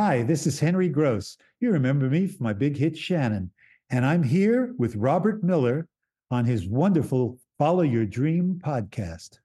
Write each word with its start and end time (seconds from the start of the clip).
Hi, 0.00 0.22
this 0.22 0.46
is 0.46 0.60
Henry 0.60 0.88
Gross. 0.88 1.36
You 1.58 1.72
remember 1.72 2.08
me 2.08 2.28
from 2.28 2.44
my 2.44 2.52
big 2.52 2.76
hit 2.76 2.96
Shannon. 2.96 3.50
And 3.90 4.06
I'm 4.06 4.22
here 4.22 4.72
with 4.78 4.94
Robert 4.94 5.42
Miller 5.42 5.88
on 6.30 6.44
his 6.44 6.68
wonderful 6.68 7.36
Follow 7.58 7.82
Your 7.82 8.06
Dream 8.06 8.60
podcast. 8.64 9.40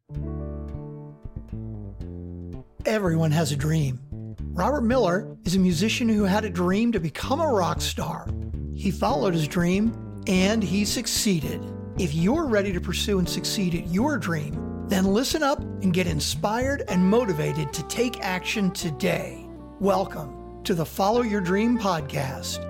Everyone 2.85 3.31
has 3.31 3.51
a 3.51 3.55
dream. 3.55 3.99
Robert 4.51 4.83
Miller 4.83 5.35
is 5.43 5.55
a 5.55 5.59
musician 5.59 6.07
who 6.07 6.23
had 6.23 6.45
a 6.45 6.51
dream 6.51 6.91
to 6.91 6.99
become 6.99 7.41
a 7.41 7.51
rock 7.51 7.81
star. 7.81 8.27
He 8.75 8.91
followed 8.91 9.33
his 9.33 9.47
dream 9.47 10.21
and 10.27 10.63
he 10.63 10.85
succeeded. 10.85 11.63
If 11.97 12.13
you're 12.13 12.45
ready 12.45 12.71
to 12.73 12.79
pursue 12.79 13.17
and 13.17 13.27
succeed 13.27 13.73
at 13.73 13.87
your 13.87 14.19
dream, 14.19 14.85
then 14.87 15.05
listen 15.05 15.41
up 15.41 15.61
and 15.61 15.91
get 15.91 16.05
inspired 16.05 16.83
and 16.89 17.03
motivated 17.03 17.73
to 17.73 17.81
take 17.87 18.21
action 18.21 18.69
today. 18.69 19.47
Welcome 19.79 20.42
to 20.63 20.73
the 20.73 20.85
Follow 20.85 21.23
Your 21.23 21.41
Dream 21.41 21.77
podcast. 21.77 22.63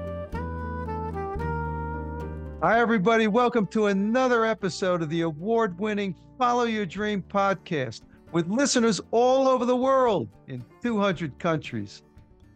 Hi, 2.64 2.80
everybody. 2.80 3.28
Welcome 3.28 3.68
to 3.68 3.86
another 3.88 4.46
episode 4.46 5.04
of 5.04 5.10
the 5.10 5.22
award 5.22 5.78
winning 5.78 6.16
Follow 6.40 6.64
Your 6.64 6.88
Dream 6.88 7.22
podcast 7.22 8.02
with 8.32 8.48
listeners 8.48 9.00
all 9.12 9.48
over 9.48 9.66
the 9.66 9.76
world 9.76 10.28
in 10.48 10.66
200 10.82 11.38
countries. 11.38 12.02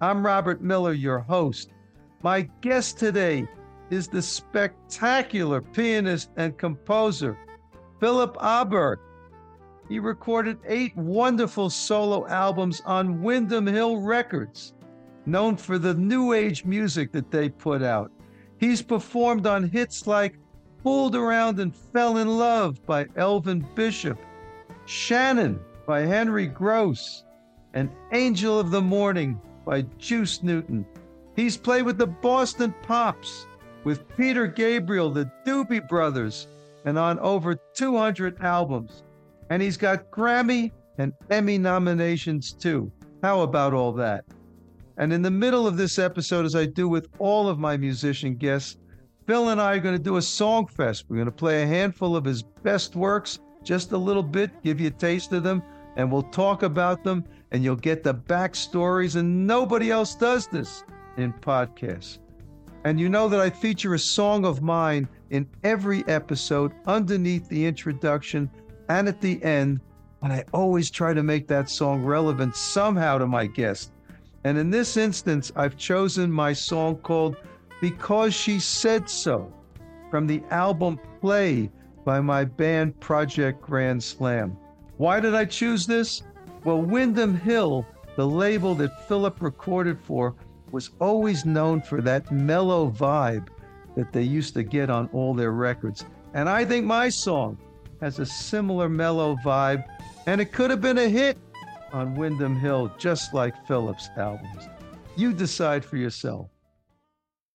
I'm 0.02 0.26
Robert 0.26 0.62
Miller, 0.63 0.94
your 0.94 1.20
host. 1.20 1.70
My 2.24 2.41
guest 2.62 2.98
today 2.98 3.48
is 3.91 4.08
the 4.08 4.24
spectacular 4.24 5.62
pianist 5.62 6.32
and 6.38 6.58
composer, 6.58 7.38
Philip 7.99 8.35
Aaberg. 8.38 8.98
He 9.88 9.99
recorded 9.99 10.58
eight 10.66 10.98
wonderful 10.98 11.70
solo 11.70 12.26
albums 12.26 12.82
on 12.85 13.22
Windham 13.22 13.68
Hill 13.68 13.98
Records, 13.98 14.74
known 15.27 15.58
for 15.58 15.77
the 15.77 15.94
new 15.94 16.34
age 16.34 16.66
music 16.66 17.12
that 17.12 17.30
they 17.30 17.49
put 17.49 17.84
out. 17.84 18.12
He's 18.59 18.81
performed 18.81 19.46
on 19.46 19.70
hits 19.70 20.07
like 20.07 20.40
Fooled 20.84 21.15
Around 21.15 21.60
and 21.60 21.76
Fell 21.76 22.18
in 22.18 22.38
Love 22.38 22.84
by 22.85 23.07
Elvin 23.15 23.68
Bishop, 23.76 24.18
Shannon 24.85 25.60
by 25.85 26.02
Henry 26.02 26.48
Gross, 26.48 27.24
and 27.74 27.91
Angel 28.13 28.60
of 28.60 28.71
the 28.71 28.82
Morning 28.82 29.40
by 29.65 29.82
Juice 29.98 30.41
Newton. 30.41 30.85
He's 31.35 31.57
played 31.57 31.84
with 31.84 31.98
the 31.98 32.07
Boston 32.07 32.74
Pops, 32.82 33.46
with 33.84 34.07
Peter 34.18 34.48
Gabriel, 34.48 35.09
the 35.09 35.30
Doobie 35.46 35.87
Brothers, 35.87 36.48
and 36.85 36.98
on 36.98 37.20
over 37.20 37.55
200 37.74 38.41
albums. 38.41 39.04
And 39.49 39.62
he's 39.62 39.77
got 39.77 40.09
Grammy 40.09 40.71
and 40.98 41.13
Emmy 41.30 41.57
nominations 41.57 42.54
too. 42.54 42.91
How 43.21 43.41
about 43.41 43.74
all 43.74 43.91
that? 43.93 44.26
And 44.98 45.13
in 45.13 45.21
the 45.21 45.31
middle 45.31 45.67
of 45.67 45.77
this 45.77 45.99
episode, 45.99 46.45
as 46.45 46.55
I 46.55 46.65
do 46.65 46.90
with 46.90 47.07
all 47.20 47.48
of 47.48 47.59
my 47.59 47.77
musician 47.77 48.35
guests, 48.35 48.77
Phil 49.27 49.49
and 49.49 49.62
I 49.62 49.76
are 49.76 49.79
going 49.79 49.98
to 49.98 50.03
do 50.03 50.17
a 50.17 50.21
song 50.21 50.67
fest. 50.67 51.05
We're 51.07 51.17
going 51.17 51.26
to 51.27 51.31
play 51.31 51.62
a 51.62 51.67
handful 51.67 52.15
of 52.15 52.26
his 52.26 52.41
best 52.41 52.95
works, 52.95 53.40
just 53.62 53.91
a 53.91 53.98
little 53.98 54.23
bit, 54.23 54.63
give 54.63 54.79
you 54.79 54.87
a 54.87 54.91
taste 54.91 55.34
of 55.34 55.43
them, 55.43 55.62
and 55.98 56.12
we'll 56.12 56.23
talk 56.23 56.63
about 56.63 57.03
them, 57.03 57.25
and 57.51 57.63
you'll 57.63 57.75
get 57.75 58.03
the 58.03 58.13
backstories. 58.13 59.18
And 59.18 59.45
nobody 59.45 59.91
else 59.91 60.15
does 60.15 60.48
this 60.48 60.84
in 61.18 61.34
podcasts. 61.34 62.20
And 62.85 62.99
you 62.99 63.09
know 63.09 63.27
that 63.27 63.41
I 63.41 63.49
feature 63.49 63.95
a 63.95 63.99
song 63.99 64.45
of 64.45 64.62
mine 64.62 65.09
in 65.29 65.47
every 65.63 66.07
episode 66.07 66.72
underneath 66.85 67.50
the 67.50 67.66
introduction 67.66 68.50
and 68.88 69.09
at 69.09 69.19
the 69.19 69.44
end. 69.44 69.81
And 70.22 70.31
I 70.31 70.45
always 70.53 70.90
try 70.90 71.13
to 71.13 71.22
make 71.22 71.47
that 71.50 71.69
song 71.69 72.03
relevant 72.03 72.56
somehow 72.56 73.18
to 73.18 73.28
my 73.28 73.45
guest. 73.45 73.91
And 74.47 74.57
in 74.57 74.69
this 74.69 74.95
instance, 74.95 75.51
I've 75.57 75.75
chosen 75.75 76.31
my 76.31 76.53
song 76.53 76.95
called 77.00 77.35
Because 77.81 78.34
She 78.34 78.62
Said 78.62 79.09
So 79.09 79.51
from 80.09 80.25
the 80.25 80.41
album 80.51 81.01
Play 81.19 81.69
by 82.06 82.22
my 82.22 82.45
band 82.45 82.97
Project 83.02 83.62
Grand 83.62 84.02
Slam. 84.02 84.57
Why 84.96 85.19
did 85.19 85.36
I 85.36 85.44
choose 85.44 85.86
this? 85.86 86.24
Well, 86.63 86.81
Windham 86.81 87.36
Hill, 87.36 87.86
the 88.16 88.25
label 88.25 88.74
that 88.75 89.06
Philip 89.09 89.41
recorded 89.41 90.00
for, 90.00 90.34
was 90.72 90.91
always 91.02 91.44
known 91.44 91.81
for 91.81 92.00
that 92.03 92.31
mellow 92.31 92.90
vibe 92.90 93.50
that 93.97 94.13
they 94.13 94.24
used 94.24 94.53
to 94.53 94.63
get 94.63 94.90
on 94.90 95.09
all 95.12 95.34
their 95.34 95.52
records. 95.52 96.06
And 96.34 96.47
I 96.47 96.63
think 96.63 96.86
my 96.86 97.09
song 97.09 97.57
has 98.00 98.19
a 98.19 98.25
similar 98.25 98.88
mellow 98.88 99.36
vibe, 99.44 99.84
and 100.25 100.40
it 100.40 100.53
could 100.53 100.69
have 100.69 100.80
been 100.80 101.00
a 101.00 101.09
hit 101.09 101.38
on 101.94 102.16
Windham 102.16 102.56
Hill, 102.56 102.92
just 102.98 103.34
like 103.34 103.53
Philip's 103.68 104.09
albums. 104.18 104.68
You 105.16 105.34
decide 105.34 105.84
for 105.84 105.98
yourself. 105.98 106.50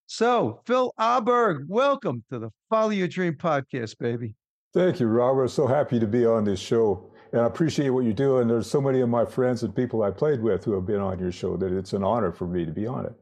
So, 0.05 0.61
Phil 0.65 0.93
Aaberg, 0.99 1.67
welcome 1.67 2.23
to 2.31 2.39
the 2.39 2.49
Follow 2.69 2.91
Your 2.91 3.07
Dream 3.07 3.33
podcast, 3.33 3.97
baby. 3.97 4.35
Thank 4.73 4.99
you, 4.99 5.07
Robert. 5.07 5.49
So 5.49 5.67
happy 5.67 5.99
to 5.99 6.07
be 6.07 6.25
on 6.25 6.43
this 6.43 6.59
show. 6.59 7.09
And 7.31 7.41
I 7.41 7.45
appreciate 7.45 7.89
what 7.89 8.05
you 8.05 8.13
do. 8.13 8.39
And 8.39 8.49
there's 8.49 8.69
so 8.69 8.81
many 8.81 9.01
of 9.01 9.09
my 9.09 9.25
friends 9.25 9.63
and 9.63 9.75
people 9.75 10.03
I 10.03 10.11
played 10.11 10.41
with 10.41 10.63
who 10.63 10.73
have 10.73 10.85
been 10.85 10.99
on 10.99 11.19
your 11.19 11.31
show 11.31 11.57
that 11.57 11.71
it's 11.71 11.93
an 11.93 12.03
honor 12.03 12.31
for 12.31 12.47
me 12.47 12.65
to 12.65 12.71
be 12.71 12.85
on 12.85 13.05
it. 13.05 13.13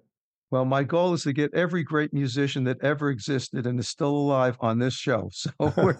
Well, 0.50 0.66
my 0.66 0.84
goal 0.84 1.14
is 1.14 1.24
to 1.24 1.34
get 1.34 1.54
every 1.54 1.84
great 1.84 2.14
musician 2.14 2.66
that 2.66 2.84
ever 2.84 3.10
existed 3.10 3.66
and 3.66 3.80
is 3.80 3.88
still 3.88 4.10
alive 4.10 4.58
on 4.60 4.80
this 4.80 4.94
show. 4.94 5.30
So 5.32 5.52
we're, 5.60 5.98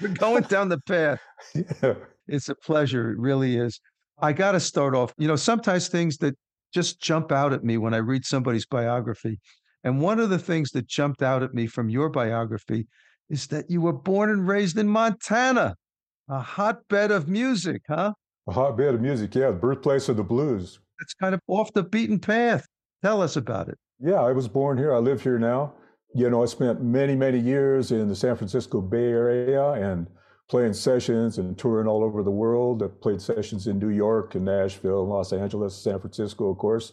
we're 0.00 0.08
going 0.14 0.44
down 0.44 0.68
the 0.68 0.80
path. 0.80 1.20
Yeah. 1.82 1.94
It's 2.30 2.50
a 2.50 2.54
pleasure. 2.54 3.12
It 3.12 3.18
really 3.18 3.56
is. 3.56 3.80
I 4.20 4.32
got 4.32 4.52
to 4.52 4.60
start 4.60 4.94
off. 4.94 5.12
You 5.18 5.28
know, 5.28 5.36
sometimes 5.36 5.88
things 5.88 6.18
that 6.18 6.36
just 6.72 7.00
jump 7.00 7.32
out 7.32 7.52
at 7.52 7.64
me 7.64 7.78
when 7.78 7.94
I 7.94 7.98
read 7.98 8.24
somebody's 8.24 8.66
biography. 8.66 9.40
And 9.84 10.00
one 10.00 10.18
of 10.20 10.30
the 10.30 10.38
things 10.38 10.70
that 10.72 10.86
jumped 10.86 11.22
out 11.22 11.42
at 11.42 11.54
me 11.54 11.66
from 11.66 11.88
your 11.88 12.08
biography 12.08 12.86
is 13.30 13.46
that 13.48 13.70
you 13.70 13.80
were 13.80 13.92
born 13.92 14.30
and 14.30 14.46
raised 14.46 14.76
in 14.76 14.88
Montana, 14.88 15.76
a 16.28 16.40
hotbed 16.40 17.10
of 17.10 17.28
music, 17.28 17.82
huh? 17.88 18.12
A 18.48 18.52
hotbed 18.52 18.94
of 18.94 19.00
music, 19.00 19.34
yeah, 19.34 19.50
the 19.50 19.56
birthplace 19.56 20.08
of 20.08 20.16
the 20.16 20.24
blues. 20.24 20.80
It's 21.00 21.14
kind 21.14 21.34
of 21.34 21.40
off 21.46 21.72
the 21.72 21.82
beaten 21.82 22.18
path. 22.18 22.66
Tell 23.02 23.22
us 23.22 23.36
about 23.36 23.68
it. 23.68 23.78
Yeah, 24.00 24.20
I 24.20 24.32
was 24.32 24.48
born 24.48 24.78
here. 24.78 24.92
I 24.94 24.98
live 24.98 25.22
here 25.22 25.38
now. 25.38 25.74
You 26.14 26.30
know, 26.30 26.42
I 26.42 26.46
spent 26.46 26.82
many, 26.82 27.14
many 27.14 27.38
years 27.38 27.92
in 27.92 28.08
the 28.08 28.16
San 28.16 28.36
Francisco 28.36 28.80
Bay 28.80 29.10
Area 29.10 29.72
and 29.72 30.08
playing 30.48 30.72
sessions 30.72 31.38
and 31.38 31.58
touring 31.58 31.86
all 31.86 32.02
over 32.02 32.22
the 32.22 32.30
world. 32.30 32.82
I 32.82 32.88
played 32.88 33.20
sessions 33.20 33.66
in 33.66 33.78
New 33.78 33.90
York 33.90 34.34
and 34.34 34.44
Nashville, 34.44 35.06
Los 35.06 35.32
Angeles, 35.32 35.76
San 35.76 36.00
Francisco, 36.00 36.50
of 36.50 36.58
course. 36.58 36.92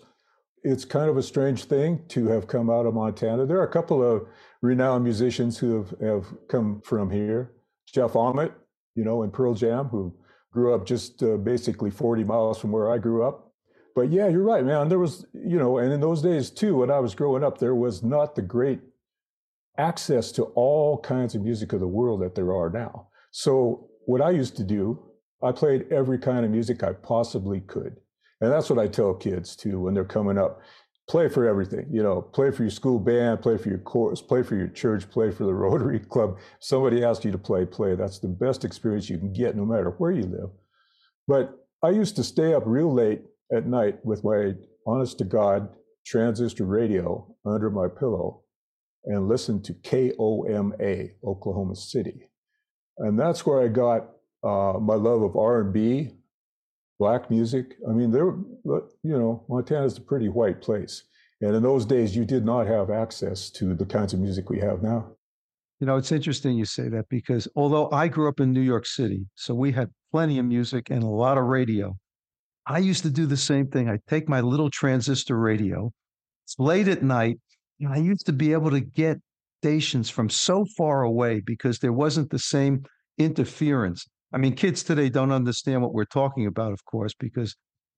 It's 0.64 0.84
kind 0.84 1.10
of 1.10 1.18
a 1.18 1.24
strange 1.24 1.66
thing 1.66 2.04
to 2.10 2.28
have 2.28 2.48
come 2.48 2.70
out 2.70 2.86
of 2.86 2.96
Montana. 2.96 3.46
There 3.46 3.60
are 3.60 3.68
a 3.68 3.72
couple 3.72 4.04
of 4.04 4.28
renowned 4.62 5.04
musicians 5.04 5.58
who 5.58 5.78
have, 5.78 6.00
have 6.02 6.26
come 6.50 6.82
from 6.84 7.10
here. 7.10 7.54
Jeff 7.94 8.16
Ament, 8.16 8.52
you 8.96 9.06
know, 9.06 9.24
in 9.24 9.32
Pearl 9.32 9.54
Jam, 9.54 9.86
who 9.86 10.14
grew 10.52 10.74
up 10.74 10.86
just 10.86 11.22
uh, 11.22 11.38
basically 11.38 11.92
40 11.92 12.24
miles 12.24 12.58
from 12.58 12.72
where 12.72 12.92
I 12.92 12.98
grew 12.98 13.24
up. 13.24 13.54
But 13.96 14.12
yeah, 14.12 14.28
you're 14.28 14.44
right, 14.44 14.66
man. 14.66 14.90
There 14.90 15.00
was, 15.00 15.26
you 15.34 15.58
know, 15.58 15.78
and 15.78 15.94
in 15.94 16.02
those 16.02 16.22
days 16.22 16.50
too, 16.50 16.78
when 16.78 16.92
I 16.92 17.00
was 17.00 17.16
growing 17.16 17.44
up, 17.44 17.58
there 17.60 17.76
was 17.76 18.04
not 18.04 18.36
the 18.36 18.42
great 18.42 18.82
access 19.78 20.32
to 20.34 20.44
all 20.56 20.98
kinds 21.00 21.36
of 21.36 21.44
music 21.44 21.74
of 21.74 21.80
the 21.80 21.88
world 21.88 22.22
that 22.22 22.36
there 22.36 22.54
are 22.54 22.70
now. 22.70 23.08
So 23.38 23.90
what 24.06 24.22
I 24.22 24.29
used 24.29 24.56
to 24.56 24.63
do, 24.63 24.97
I 25.44 25.51
played 25.51 25.91
every 25.91 26.18
kind 26.18 26.46
of 26.46 26.51
music 26.51 26.84
I 26.84 26.94
possibly 26.94 27.59
could. 27.59 27.97
And 28.40 28.50
that's 28.50 28.69
what 28.69 28.79
I 28.79 28.88
tell 28.88 29.13
kids 29.13 29.57
too 29.57 29.81
when 29.81 29.94
they're 29.94 30.06
coming 30.06 30.38
up. 30.38 30.62
Play 31.09 31.28
for 31.28 31.46
everything, 31.46 31.85
you 31.91 32.01
know, 32.01 32.22
play 32.22 32.50
for 32.50 32.63
your 32.63 32.72
school 32.72 32.97
band, 32.97 33.41
play 33.41 33.57
for 33.57 33.68
your 33.68 33.79
chorus, 33.79 34.22
play 34.22 34.41
for 34.41 34.56
your 34.56 34.69
church, 34.69 35.09
play 35.09 35.31
for 35.31 35.44
the 35.44 35.53
Rotary 35.66 36.00
Club. 36.00 36.38
Somebody 36.62 37.03
asks 37.03 37.25
you 37.25 37.31
to 37.34 37.38
play, 37.38 37.66
play. 37.66 37.94
That's 37.96 38.19
the 38.19 38.29
best 38.29 38.63
experience 38.63 39.09
you 39.09 39.18
can 39.18 39.34
get 39.34 39.57
no 39.57 39.66
matter 39.66 39.90
where 39.97 40.12
you 40.12 40.23
live. 40.23 40.52
But 41.28 41.59
I 41.84 41.90
used 41.90 42.16
to 42.16 42.23
stay 42.23 42.53
up 42.53 42.63
real 42.66 42.94
late 42.94 43.22
at 43.53 43.67
night 43.67 44.00
with 44.06 44.23
my 44.23 44.53
honest 44.88 45.17
to 45.17 45.25
God 45.25 45.67
transistor 46.06 46.63
radio 46.63 47.35
under 47.46 47.70
my 47.70 47.90
pillow 47.90 48.43
and 49.03 49.28
listen 49.28 49.61
to 49.64 49.73
KOMA, 49.73 51.09
Oklahoma 51.26 51.76
City 51.76 52.29
and 52.97 53.20
that's 53.20 53.46
where 53.46 53.62
I 53.62 53.68
got 53.68 54.09
uh, 54.44 54.80
my 54.80 54.96
love 54.96 55.22
of 55.22 55.36
R 55.36 55.62
and 55.62 55.74
B, 55.74 56.12
black 57.00 57.30
music. 57.30 57.76
I 57.88 57.92
mean, 57.92 58.12
there, 58.12 58.36
you 58.66 58.94
know, 59.03 59.44
Montana's 59.50 59.97
a 59.97 60.02
pretty 60.02 60.30
white 60.30 60.62
place, 60.62 61.03
and 61.42 61.56
in 61.56 61.64
those 61.64 61.86
days, 61.86 62.16
you 62.16 62.26
did 62.26 62.46
not 62.46 62.68
have 62.68 62.90
access 62.90 63.50
to 63.52 63.74
the 63.74 63.86
kinds 63.86 64.14
of 64.14 64.20
music 64.20 64.50
we 64.50 64.59
have 64.59 64.82
now. 64.84 65.12
You 65.80 65.88
know, 65.88 65.97
it's 65.97 66.14
interesting 66.14 66.58
you 66.58 66.66
say 66.66 66.88
that 66.90 67.09
because 67.09 67.50
although 67.56 67.90
I 67.92 68.08
grew 68.08 68.30
up 68.30 68.40
in 68.40 68.53
New 68.53 68.62
York 68.62 68.86
City, 68.86 69.26
so 69.36 69.53
we 69.53 69.74
had 69.74 69.90
plenty 70.16 70.40
of 70.40 70.46
music 70.46 70.90
and 70.90 71.03
a 71.03 71.08
lot 71.08 71.38
of 71.38 71.44
radio. 71.44 71.94
I 72.66 72.80
used 72.80 73.03
to 73.03 73.09
do 73.09 73.26
the 73.26 73.36
same 73.36 73.68
thing. 73.68 73.90
I 73.90 74.00
take 74.08 74.30
my 74.30 74.40
little 74.40 74.70
transistor 74.70 75.38
radio. 75.38 75.91
It's 76.46 76.58
late 76.58 76.88
at 76.88 77.03
night, 77.03 77.38
and 77.82 77.91
I 77.91 77.98
used 77.98 78.26
to 78.28 78.32
be 78.32 78.53
able 78.53 78.72
to 78.72 78.80
get 78.80 79.20
stations 79.66 80.12
from 80.12 80.29
so 80.29 80.64
far 80.78 81.02
away 81.02 81.41
because 81.44 81.79
there 81.79 81.91
wasn't 81.91 82.29
the 82.29 82.38
same 82.38 82.84
interference. 83.17 84.06
I 84.32 84.38
mean, 84.38 84.53
kids 84.53 84.84
today 84.84 85.09
don't 85.09 85.32
understand 85.32 85.82
what 85.82 85.91
we're 85.91 86.06
talking 86.06 86.46
about, 86.46 86.72
of 86.72 86.85
course, 86.85 87.16
because 87.20 87.56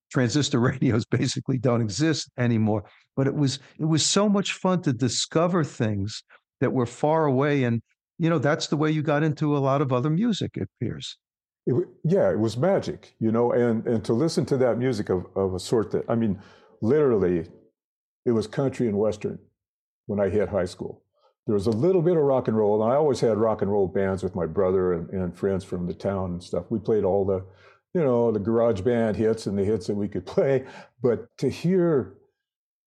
transistor 0.10 0.60
radios 0.72 1.06
basically 1.06 1.58
don't 1.58 1.82
exist 1.82 2.32
anymore. 2.38 2.86
But 3.18 3.28
it 3.28 3.36
was 3.36 3.60
it 3.78 3.84
was 3.84 4.06
so 4.06 4.30
much 4.30 4.54
fun 4.54 4.82
to 4.84 4.94
discover 4.94 5.66
things 5.66 6.24
that 6.62 6.72
were 6.72 6.86
far 6.86 7.26
away, 7.26 7.66
and 7.66 7.82
you 8.18 8.30
know 8.30 8.40
that's 8.40 8.68
the 8.68 8.78
way 8.78 8.90
you 8.90 9.02
got 9.02 9.24
into 9.24 9.58
a 9.58 9.60
lot 9.60 9.82
of 9.82 9.92
other 9.92 10.10
music. 10.10 10.52
It 10.56 10.70
appears. 10.80 11.18
It, 11.66 11.76
yeah, 12.06 12.32
it 12.32 12.40
was 12.40 12.56
magic, 12.56 13.14
you 13.20 13.34
know, 13.34 13.52
and 13.52 13.86
and 13.86 14.06
to 14.06 14.14
listen 14.14 14.46
to 14.46 14.58
that 14.58 14.78
music 14.78 15.10
of 15.10 15.26
of 15.36 15.54
a 15.54 15.60
sort 15.60 15.92
that 15.92 16.06
I 16.08 16.16
mean, 16.16 16.40
literally, 16.82 17.50
it 18.26 18.32
was 18.32 18.48
country 18.48 18.88
and 18.88 18.98
western 18.98 19.38
when 20.06 20.22
I 20.22 20.30
hit 20.30 20.48
high 20.48 20.72
school. 20.76 21.04
There 21.48 21.54
was 21.54 21.68
a 21.68 21.72
little 21.72 22.02
bit 22.02 22.18
of 22.18 22.24
rock 22.24 22.50
and 22.50 22.58
roll, 22.58 22.84
and 22.84 22.92
I 22.92 22.98
always 22.98 23.22
had 23.22 23.38
rock 23.38 23.62
and 23.62 23.72
roll 23.72 23.88
bands 23.88 24.22
with 24.22 24.36
my 24.36 24.46
brother 24.46 24.94
and, 24.94 25.10
and 25.10 25.36
friends 25.36 25.64
from 25.64 25.88
the 25.88 25.94
town 25.94 26.32
and 26.32 26.44
stuff. 26.44 26.66
We 26.70 26.78
played 26.78 27.06
all 27.06 27.26
the, 27.26 27.46
you 27.94 28.04
know, 28.04 28.34
the 28.34 28.40
garage 28.40 28.82
band 28.82 29.16
hits 29.16 29.48
and 29.48 29.58
the 29.58 29.64
hits 29.64 29.88
that 29.88 29.96
we 29.96 30.10
could 30.10 30.26
play. 30.36 30.66
But 31.02 31.36
to 31.38 31.50
hear 31.50 32.18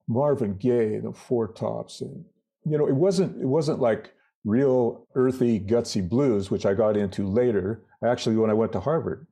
Marvin 0.06 0.56
Gaye, 0.56 0.96
and 0.96 1.04
the 1.04 1.12
Four 1.12 1.48
Tops, 1.48 2.02
and 2.02 2.24
you 2.66 2.76
know, 2.76 2.86
it 2.86 2.94
wasn't 2.94 3.40
it 3.40 3.46
wasn't 3.46 3.80
like 3.80 4.12
real 4.44 5.06
earthy, 5.14 5.58
gutsy 5.58 6.06
blues, 6.06 6.50
which 6.50 6.66
I 6.66 6.74
got 6.74 6.96
into 6.96 7.26
later. 7.26 7.82
Actually, 8.04 8.36
when 8.36 8.50
I 8.50 8.54
went 8.54 8.72
to 8.72 8.80
Harvard, 8.80 9.26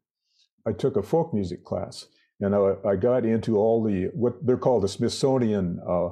I 0.66 0.72
took 0.72 0.96
a 0.96 1.02
folk 1.02 1.34
music 1.34 1.64
class, 1.64 2.06
and 2.40 2.54
I, 2.54 2.76
I 2.86 2.96
got 2.96 3.26
into 3.26 3.58
all 3.58 3.82
the 3.82 4.10
what 4.14 4.46
they're 4.46 4.56
called 4.56 4.84
the 4.84 4.88
Smithsonian 4.88 5.80
uh, 5.86 6.10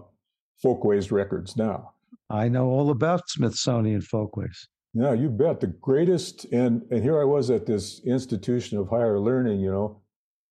folkways 0.61 1.11
records 1.11 1.57
now. 1.57 1.93
I 2.31 2.49
know 2.49 2.67
all 2.67 2.91
about 2.91 3.29
Smithsonian 3.29 4.01
folkways. 4.01 4.69
Yeah, 4.95 5.13
you 5.13 5.29
bet. 5.29 5.61
The 5.61 5.69
greatest, 5.69 6.47
and 6.47 6.83
and 6.91 7.03
here 7.03 7.21
I 7.21 7.25
was 7.25 7.51
at 7.51 7.67
this 7.67 8.01
institution 8.05 8.79
of 8.79 8.89
higher 8.89 9.21
learning, 9.21 9.61
you 9.61 9.71
know, 9.71 10.01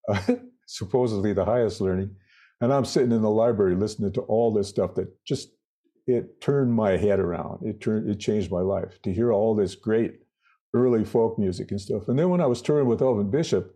uh, 0.08 0.34
supposedly 0.66 1.32
the 1.32 1.44
highest 1.44 1.80
learning, 1.80 2.14
and 2.60 2.72
I'm 2.72 2.84
sitting 2.84 3.12
in 3.12 3.22
the 3.22 3.30
library 3.30 3.74
listening 3.74 4.12
to 4.12 4.20
all 4.22 4.52
this 4.52 4.68
stuff 4.68 4.94
that 4.96 5.08
just 5.24 5.48
it 6.06 6.40
turned 6.40 6.74
my 6.74 6.96
head 6.96 7.20
around. 7.20 7.66
It 7.66 7.80
turned 7.80 8.10
it 8.10 8.20
changed 8.20 8.50
my 8.50 8.60
life 8.60 9.00
to 9.02 9.12
hear 9.12 9.32
all 9.32 9.54
this 9.54 9.74
great 9.74 10.20
early 10.74 11.04
folk 11.04 11.38
music 11.38 11.70
and 11.70 11.80
stuff. 11.80 12.08
And 12.08 12.18
then 12.18 12.28
when 12.28 12.40
I 12.40 12.46
was 12.46 12.60
touring 12.60 12.86
with 12.86 13.00
Elvin 13.00 13.30
Bishop, 13.30 13.73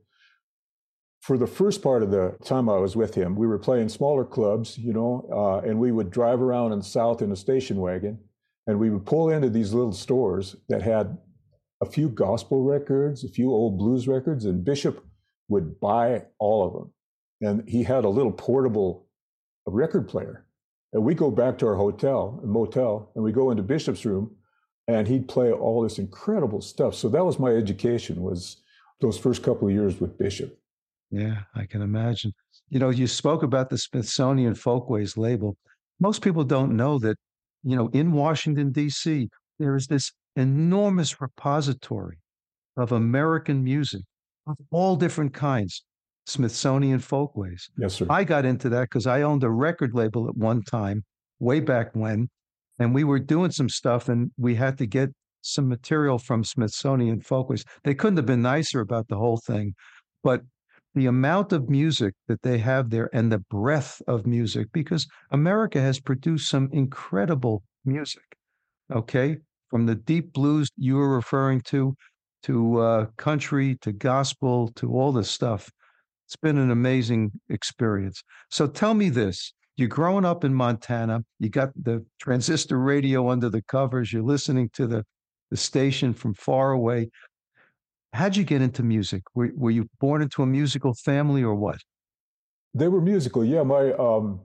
for 1.21 1.37
the 1.37 1.47
first 1.47 1.83
part 1.83 2.03
of 2.03 2.11
the 2.11 2.37
time 2.45 2.69
I 2.69 2.79
was 2.79 2.97
with 2.97 3.15
him, 3.15 3.37
we 3.37 3.47
were 3.47 3.59
playing 3.59 3.89
smaller 3.89 4.25
clubs, 4.25 4.79
you 4.79 4.93
know, 4.93 5.29
uh, 5.33 5.69
and 5.69 5.79
we 5.79 5.93
would 5.93 6.11
drive 6.11 6.41
around 6.41 6.73
in 6.73 6.79
the 6.79 6.85
South 6.85 7.23
in 7.23 7.33
a 7.33 7.37
station 7.37 7.79
wagon, 7.79 8.19
and 8.67 8.79
we 8.79 8.91
would 8.91 9.05
pull 9.05 9.31
into 9.31 9.51
these 9.51 9.75
little 9.75 9.93
stores 9.93 10.57
that 10.69 10.83
had 10.83 11.19
a 11.81 11.87
few 11.87 12.09
gospel 12.09 12.63
records, 12.63 13.25
a 13.25 13.29
few 13.29 13.51
old 13.51 13.79
blues 13.79 14.09
records, 14.09 14.45
and 14.45 14.65
Bishop 14.65 15.05
would 15.49 15.81
buy 15.81 16.25
all 16.39 16.67
of 16.67 16.73
them. 16.73 16.93
And 17.41 17.69
he 17.69 17.83
had 17.85 18.05
a 18.05 18.09
little 18.09 18.33
portable 18.33 19.07
record 19.67 20.09
player. 20.09 20.47
And 20.93 21.05
we 21.05 21.15
go 21.15 21.31
back 21.31 21.59
to 21.59 21.67
our 21.67 21.77
hotel, 21.77 22.41
motel, 22.45 23.13
and 23.15 23.23
we 23.23 23.33
go 23.33 23.51
into 23.51 23.63
Bishop's 23.63 24.05
room, 24.05 24.35
and 24.87 25.07
he'd 25.07 25.29
play 25.29 25.53
all 25.53 25.83
this 25.83 25.99
incredible 25.99 26.63
stuff. 26.63 26.95
So 26.95 27.09
that 27.11 27.25
was 27.25 27.39
my 27.39 27.51
education 27.51 28.23
was 28.23 28.63
those 29.01 29.19
first 29.19 29.43
couple 29.43 29.69
of 29.69 29.75
years 29.75 30.01
with 30.01 30.19
Bishop. 30.19 30.58
Yeah, 31.11 31.41
I 31.55 31.67
can 31.67 31.83
imagine. 31.83 32.33
You 32.69 32.79
know, 32.79 32.91
you 32.91 33.07
spoke 33.07 33.43
about 33.43 33.71
the 33.71 33.79
Smithsonian 33.79 34.55
Folkways 34.55 35.17
label. 35.17 35.57
Most 36.01 36.23
people 36.23 36.45
don't 36.45 36.77
know 36.77 36.99
that, 36.99 37.17
you 37.63 37.77
know, 37.77 37.89
in 37.93 38.13
Washington, 38.13 38.73
D.C., 38.73 39.29
there 39.59 39.75
is 39.75 39.87
this 39.87 40.13
enormous 40.37 41.21
repository 41.21 42.19
of 42.77 42.93
American 42.93 43.65
music 43.65 44.03
of 44.47 44.57
all 44.71 44.97
different 44.97 45.35
kinds, 45.35 45.83
Smithsonian 46.27 47.01
Folkways. 47.01 47.69
Yes, 47.77 47.95
sir. 47.95 48.07
I 48.09 48.25
got 48.25 48.45
into 48.45 48.69
that 48.69 48.83
because 48.83 49.07
I 49.07 49.23
owned 49.23 49.45
a 49.45 49.51
record 49.51 49.95
label 49.95 50.29
at 50.29 50.37
one 50.37 50.63
time, 50.63 51.05
way 51.41 51.61
back 51.61 51.89
when, 51.95 52.29
and 52.79 52.95
we 52.95 53.03
were 53.03 53.19
doing 53.19 53.51
some 53.51 53.69
stuff 53.69 54.09
and 54.09 54.31
we 54.37 54.55
had 54.55 54.79
to 54.79 54.87
get 54.87 55.11
some 55.41 55.69
material 55.69 56.19
from 56.19 56.45
Smithsonian 56.45 57.21
Folkways. 57.21 57.65
They 57.85 57.95
couldn't 57.95 58.19
have 58.19 58.27
been 58.27 58.43
nicer 58.43 58.81
about 58.81 59.09
the 59.09 59.17
whole 59.17 59.41
thing, 59.47 59.75
but 60.23 60.43
the 60.99 61.07
amount 61.07 61.53
of 61.53 61.69
music 61.69 62.15
that 62.27 62.43
they 62.43 62.59
have 62.59 62.91
there 62.91 63.09
and 63.13 63.31
the 63.31 63.39
breadth 63.39 64.03
of 64.07 64.27
music 64.27 64.69
because 64.73 65.07
America 65.31 65.81
has 65.81 66.01
produced 66.01 66.49
some 66.49 66.69
incredible 66.73 67.63
music. 67.85 68.23
Okay, 68.93 69.39
from 69.71 69.87
the 69.87 69.95
deep 69.95 70.33
blues 70.33 70.69
you 70.77 70.97
were 70.97 71.15
referring 71.15 71.61
to, 71.63 71.95
to 72.45 72.79
uh, 72.79 73.07
country, 73.17 73.77
to 73.83 73.93
gospel, 73.93 74.69
to 74.77 74.93
all 74.93 75.13
this 75.13 75.31
stuff. 75.31 75.71
It's 76.27 76.37
been 76.37 76.59
an 76.59 76.71
amazing 76.71 77.33
experience. 77.49 78.23
So 78.51 78.67
tell 78.67 78.95
me 78.95 79.09
this. 79.09 79.53
You're 79.77 79.89
growing 79.89 80.25
up 80.25 80.45
in 80.45 80.55
Montana. 80.55 81.25
You 81.39 81.49
got 81.49 81.71
the 81.81 82.05
transistor 82.21 82.79
radio 82.79 83.31
under 83.31 83.49
the 83.49 83.63
covers. 83.63 84.13
You're 84.13 84.23
listening 84.23 84.71
to 84.75 84.87
the, 84.87 85.05
the 85.51 85.57
station 85.57 86.13
from 86.13 86.35
far 86.35 86.73
away. 86.73 87.11
How'd 88.19 88.37
you 88.37 88.43
get 88.43 88.63
into 88.63 88.83
music? 88.83 89.23
Were, 89.37 89.51
were 89.55 89.71
you 89.71 89.89
born 90.01 90.23
into 90.23 90.43
a 90.43 90.47
musical 90.47 90.93
family 90.93 91.45
or 91.45 91.55
what? 91.55 91.79
They 92.75 92.89
were 92.89 93.01
musical. 93.01 93.45
Yeah, 93.45 93.63
my 93.63 93.93
um, 93.93 94.41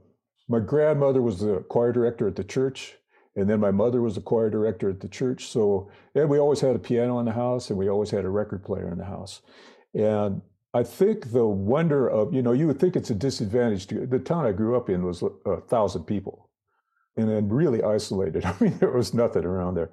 my 0.48 0.60
grandmother 0.60 1.24
was 1.24 1.40
the 1.40 1.66
choir 1.70 1.92
director 1.92 2.28
at 2.28 2.36
the 2.36 2.44
church, 2.44 2.94
and 3.36 3.50
then 3.50 3.60
my 3.60 3.72
mother 3.72 4.00
was 4.04 4.14
the 4.14 4.22
choir 4.22 4.52
director 4.52 4.92
at 4.92 5.00
the 5.00 5.08
church. 5.08 5.48
So, 5.48 5.90
and 6.14 6.30
we 6.30 6.38
always 6.38 6.62
had 6.62 6.76
a 6.76 6.80
piano 6.80 7.18
in 7.18 7.26
the 7.26 7.32
house, 7.32 7.72
and 7.72 7.80
we 7.80 7.90
always 7.90 8.12
had 8.12 8.26
a 8.26 8.30
record 8.30 8.64
player 8.64 8.92
in 8.92 9.00
the 9.00 9.06
house. 9.06 9.42
And 9.96 10.44
I 10.76 10.84
think 10.84 11.32
the 11.32 11.48
wonder 11.48 12.08
of 12.08 12.32
you 12.32 12.44
know 12.44 12.52
you 12.52 12.68
would 12.68 12.80
think 12.80 12.96
it's 12.96 13.10
a 13.10 13.16
disadvantage 13.16 13.88
to 13.88 14.06
the 14.06 14.20
town 14.20 14.46
I 14.46 14.52
grew 14.52 14.78
up 14.78 14.88
in 14.88 15.04
was 15.04 15.24
a 15.48 15.62
thousand 15.62 16.04
people, 16.04 16.48
and 17.18 17.28
then 17.28 17.50
really 17.50 17.82
isolated. 17.82 18.46
I 18.46 18.56
mean, 18.60 18.78
there 18.78 18.92
was 18.92 19.16
nothing 19.16 19.46
around 19.46 19.74
there. 19.74 19.90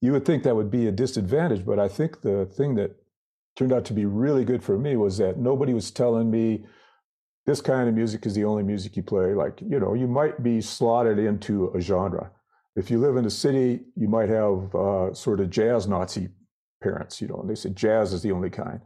You 0.00 0.10
would 0.14 0.24
think 0.24 0.42
that 0.42 0.56
would 0.56 0.70
be 0.70 0.88
a 0.88 0.92
disadvantage, 0.92 1.64
but 1.64 1.78
I 1.78 1.86
think 1.86 2.22
the 2.22 2.46
thing 2.46 2.74
that 2.74 2.96
turned 3.60 3.74
out 3.74 3.84
to 3.84 3.92
be 3.92 4.06
really 4.06 4.42
good 4.42 4.64
for 4.64 4.78
me 4.78 4.96
was 4.96 5.18
that 5.18 5.36
nobody 5.36 5.74
was 5.74 5.90
telling 5.90 6.30
me 6.30 6.64
this 7.44 7.60
kind 7.60 7.90
of 7.90 7.94
music 7.94 8.24
is 8.24 8.34
the 8.34 8.42
only 8.42 8.62
music 8.62 8.96
you 8.96 9.02
play. 9.02 9.34
Like, 9.34 9.60
you 9.60 9.78
know, 9.78 9.92
you 9.92 10.08
might 10.08 10.42
be 10.42 10.62
slotted 10.62 11.18
into 11.18 11.66
a 11.74 11.80
genre. 11.80 12.30
If 12.74 12.90
you 12.90 12.98
live 12.98 13.18
in 13.18 13.26
a 13.26 13.30
city, 13.30 13.80
you 13.96 14.08
might 14.08 14.30
have 14.30 14.74
uh, 14.74 15.12
sort 15.12 15.40
of 15.40 15.50
jazz 15.50 15.86
Nazi 15.86 16.30
parents, 16.82 17.20
you 17.20 17.28
know, 17.28 17.36
and 17.36 17.50
they 17.50 17.54
say 17.54 17.68
jazz 17.68 18.14
is 18.14 18.22
the 18.22 18.32
only 18.32 18.48
kind, 18.48 18.80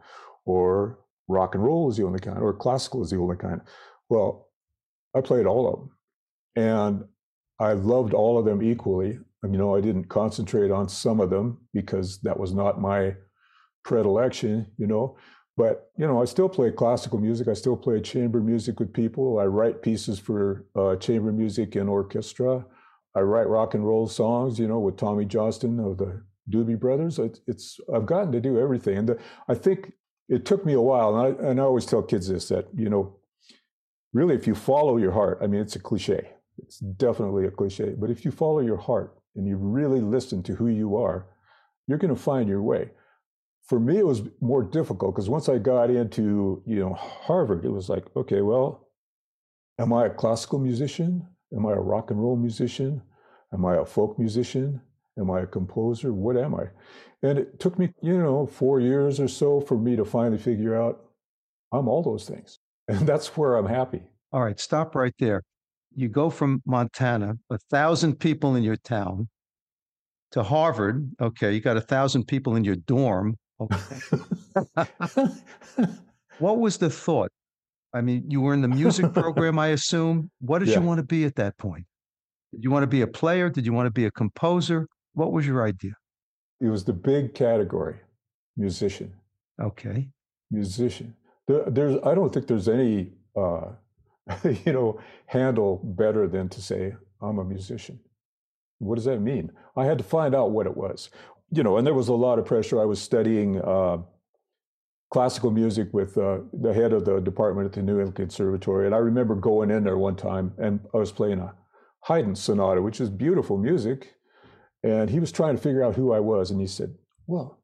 or 0.45 0.99
rock 1.29 1.55
and 1.55 1.63
roll 1.63 1.89
is 1.89 1.97
the 1.97 2.05
only 2.05 2.19
kind, 2.19 2.41
or 2.41 2.53
classical 2.53 3.01
is 3.05 3.11
the 3.11 3.17
only 3.19 3.37
kind. 3.37 3.61
Well, 4.09 4.49
I 5.15 5.21
played 5.21 5.47
all 5.47 5.69
of 5.69 5.79
them. 5.79 5.91
And 6.57 7.05
I 7.61 7.75
loved 7.75 8.13
all 8.13 8.39
of 8.39 8.45
them 8.45 8.61
equally. 8.61 9.21
You 9.45 9.57
know, 9.57 9.77
I 9.77 9.81
didn't 9.81 10.09
concentrate 10.09 10.73
on 10.73 10.89
some 10.89 11.21
of 11.21 11.31
them 11.31 11.59
because 11.73 12.19
that 12.23 12.41
was 12.41 12.53
not 12.53 12.81
my 12.81 13.15
predilection, 13.85 14.67
you 14.77 14.87
know. 14.87 15.17
But 15.57 15.91
you 15.97 16.07
know, 16.07 16.21
I 16.21 16.25
still 16.25 16.49
play 16.49 16.73
classical 16.73 17.19
music. 17.21 17.47
I 17.47 17.53
still 17.53 17.77
play 17.77 18.01
chamber 18.01 18.41
music 18.41 18.81
with 18.81 18.93
people. 18.93 19.39
I 19.39 19.45
write 19.45 19.83
pieces 19.83 20.19
for 20.19 20.65
uh, 20.75 20.97
chamber 20.97 21.31
music 21.31 21.77
and 21.77 21.89
orchestra. 21.89 22.65
I 23.15 23.21
write 23.21 23.49
rock 23.49 23.75
and 23.75 23.87
roll 23.87 24.09
songs, 24.09 24.59
you 24.59 24.67
know, 24.67 24.81
with 24.81 24.97
Tommy 24.97 25.25
Johnston 25.25 25.79
of 25.79 25.99
the 25.99 26.21
Doobie 26.51 26.81
Brothers. 26.81 27.21
It's, 27.21 27.41
it's 27.47 27.79
I've 27.95 28.07
gotten 28.07 28.33
to 28.33 28.41
do 28.41 28.59
everything, 28.59 28.99
and 28.99 29.09
the, 29.11 29.19
I 29.49 29.55
think 29.55 29.93
it 30.29 30.45
took 30.45 30.67
me 30.67 30.73
a 30.73 30.81
while. 30.81 31.17
And 31.17 31.39
I, 31.39 31.51
and 31.51 31.61
I 31.61 31.65
always 31.65 31.87
tell 31.87 32.03
kids 32.03 32.29
this 32.29 32.49
that 32.49 32.67
you 32.75 32.91
know, 32.91 33.17
really, 34.13 34.35
if 34.35 34.49
you 34.49 34.57
follow 34.57 34.97
your 34.97 35.13
heart, 35.13 35.39
I 35.41 35.47
mean, 35.47 35.61
it's 35.61 35.77
a 35.77 35.81
cliche. 35.81 36.31
It's 36.59 36.79
definitely 36.79 37.47
a 37.47 37.51
cliche, 37.51 37.95
but 37.97 38.11
if 38.11 38.25
you 38.25 38.31
follow 38.31 38.61
your 38.61 38.77
heart 38.77 39.17
and 39.37 39.47
you 39.47 39.57
really 39.57 40.01
listen 40.01 40.43
to 40.45 40.55
who 40.55 40.69
you 40.69 40.97
are, 40.97 41.27
you're 41.87 41.99
going 41.99 42.15
to 42.15 42.21
find 42.21 42.49
your 42.49 42.63
way 42.63 42.91
for 43.67 43.81
me 43.81 43.99
it 43.99 44.07
was 44.07 44.23
more 44.41 44.63
difficult 44.63 45.15
because 45.15 45.29
once 45.29 45.49
i 45.49 45.59
got 45.59 45.91
into 45.91 46.63
you 46.67 46.79
know 46.79 46.95
harvard 46.95 47.65
it 47.65 47.71
was 47.71 47.89
like 47.89 48.05
okay 48.17 48.41
well 48.41 48.89
am 49.79 49.93
i 49.93 50.07
a 50.07 50.11
classical 50.11 50.59
musician? 50.59 51.27
Am 51.55 51.67
i 51.67 51.73
a 51.73 51.81
rock 51.81 52.11
and 52.11 52.21
roll 52.21 52.37
musician? 52.37 53.03
Am 53.53 53.65
i 53.65 53.77
a 53.77 53.85
folk 53.85 54.19
musician? 54.19 54.81
Am 55.19 55.31
i 55.31 55.41
a 55.41 55.47
composer? 55.47 56.13
What 56.13 56.37
am 56.37 56.55
i? 56.55 56.65
And 57.23 57.39
it 57.39 57.59
took 57.61 57.79
me 57.79 57.93
you 58.03 58.19
know 58.19 58.47
four 58.47 58.81
years 58.81 59.21
or 59.21 59.29
so 59.29 59.61
for 59.61 59.79
me 59.79 59.97
to 59.97 60.05
finally 60.05 60.39
figure 60.39 60.81
out 60.81 61.05
i'm 61.73 61.89
all 61.89 62.03
those 62.03 62.29
things 62.29 62.59
and 62.89 63.07
that's 63.07 63.37
where 63.37 63.57
i'm 63.57 63.67
happy. 63.67 64.03
All 64.33 64.43
right 64.43 64.59
stop 64.59 64.95
right 64.95 65.15
there. 65.19 65.43
You 65.97 66.09
go 66.09 66.29
from 66.29 66.63
montana 66.67 67.39
a 67.51 67.59
thousand 67.71 68.19
people 68.19 68.57
in 68.57 68.63
your 68.63 68.77
town 68.77 69.29
to 70.33 70.43
harvard 70.43 71.09
okay 71.21 71.53
you 71.53 71.61
got 71.61 71.77
a 71.77 71.81
thousand 71.81 72.27
people 72.27 72.57
in 72.57 72.65
your 72.65 72.75
dorm 72.75 73.37
Okay. 73.61 73.79
what 76.39 76.59
was 76.59 76.79
the 76.79 76.91
thought? 76.91 77.31
I 77.93 78.01
mean, 78.01 78.25
you 78.29 78.41
were 78.41 78.55
in 78.55 78.63
the 78.63 78.69
music 78.69 79.13
program, 79.15 79.59
I 79.59 79.69
assume. 79.69 80.31
What 80.41 80.59
did 80.59 80.69
yeah. 80.69 80.81
you 80.81 80.87
want 80.87 80.99
to 80.99 81.05
be 81.05 81.25
at 81.25 81.37
that 81.37 81.57
point? 81.59 81.87
Did 82.53 82.65
you 82.65 82.71
want 82.71 82.83
to 82.83 82.89
be 82.89 83.03
a 83.03 83.07
player? 83.07 83.49
Did 83.49 83.67
you 83.67 83.73
want 83.73 83.87
to 83.87 83.93
be 83.93 84.07
a 84.07 84.11
composer? 84.11 84.89
What 85.13 85.33
was 85.33 85.47
your 85.47 85.65
idea? 85.65 85.93
It 86.61 86.69
was 86.69 86.85
the 86.85 86.93
big 86.93 87.35
category, 87.35 87.97
musician. 88.57 89.13
Okay. 89.61 90.09
Musician. 90.51 91.15
There, 91.47 91.65
there's, 91.67 91.99
I 92.05 92.15
don't 92.15 92.33
think 92.33 92.47
there's 92.47 92.69
any 92.69 93.13
uh, 93.37 93.71
you 94.65 94.73
know, 94.73 95.01
handle 95.27 95.81
better 95.85 96.27
than 96.27 96.49
to 96.49 96.63
say, 96.63 96.95
I'm 97.21 97.39
a 97.39 97.45
musician. 97.45 98.01
What 98.79 98.97
does 98.97 99.05
that 99.05 99.21
mean? 99.21 99.53
I 99.77 99.85
had 99.85 99.99
to 99.99 100.05
find 100.05 100.35
out 100.35 100.51
what 100.51 100.67
it 100.67 100.77
was. 100.77 101.11
You 101.55 101.63
know, 101.63 101.77
and 101.77 101.87
there 101.87 101.95
was 101.95 102.09
a 102.09 102.15
lot 102.15 102.39
of 102.39 102.47
pressure. 102.47 102.81
I 102.81 102.85
was 102.85 103.01
studying 103.01 103.61
uh, 103.61 103.99
classical 105.11 105.53
music 105.53 105.89
with 105.93 106.19
uh, 106.19 106.39
the 106.53 106.75
head 106.75 106.93
of 106.93 107.05
the 107.05 107.21
department 107.21 107.67
at 107.67 107.73
the 107.73 107.83
New 107.83 107.99
England 107.99 108.17
Conservatory. 108.17 108.87
And 108.87 108.95
I 108.95 108.99
remember 108.99 109.37
going 109.37 109.71
in 109.71 109.85
there 109.85 109.97
one 109.97 110.17
time 110.17 110.53
and 110.59 110.81
I 110.93 110.97
was 110.97 111.13
playing 111.13 111.39
a 111.39 111.55
Haydn 112.01 112.35
sonata, 112.35 112.83
which 112.83 113.01
is 113.01 113.11
beautiful 113.11 113.57
music. 113.57 114.15
And 114.83 115.09
he 115.09 115.21
was 115.21 115.31
trying 115.31 115.55
to 115.55 115.63
figure 115.63 115.85
out 115.85 115.95
who 115.95 116.13
I 116.13 116.19
was. 116.19 116.51
And 116.51 116.61
he 116.61 116.67
said, 116.67 116.97
Well, 117.29 117.63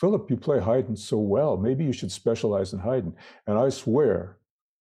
Philip, 0.00 0.30
you 0.30 0.38
play 0.38 0.58
Haydn 0.58 0.96
so 0.96 1.18
well. 1.18 1.58
Maybe 1.58 1.84
you 1.84 1.92
should 1.92 2.12
specialize 2.12 2.72
in 2.72 2.78
Haydn. 2.78 3.14
And 3.46 3.58
I 3.58 3.68
swear, 3.68 4.38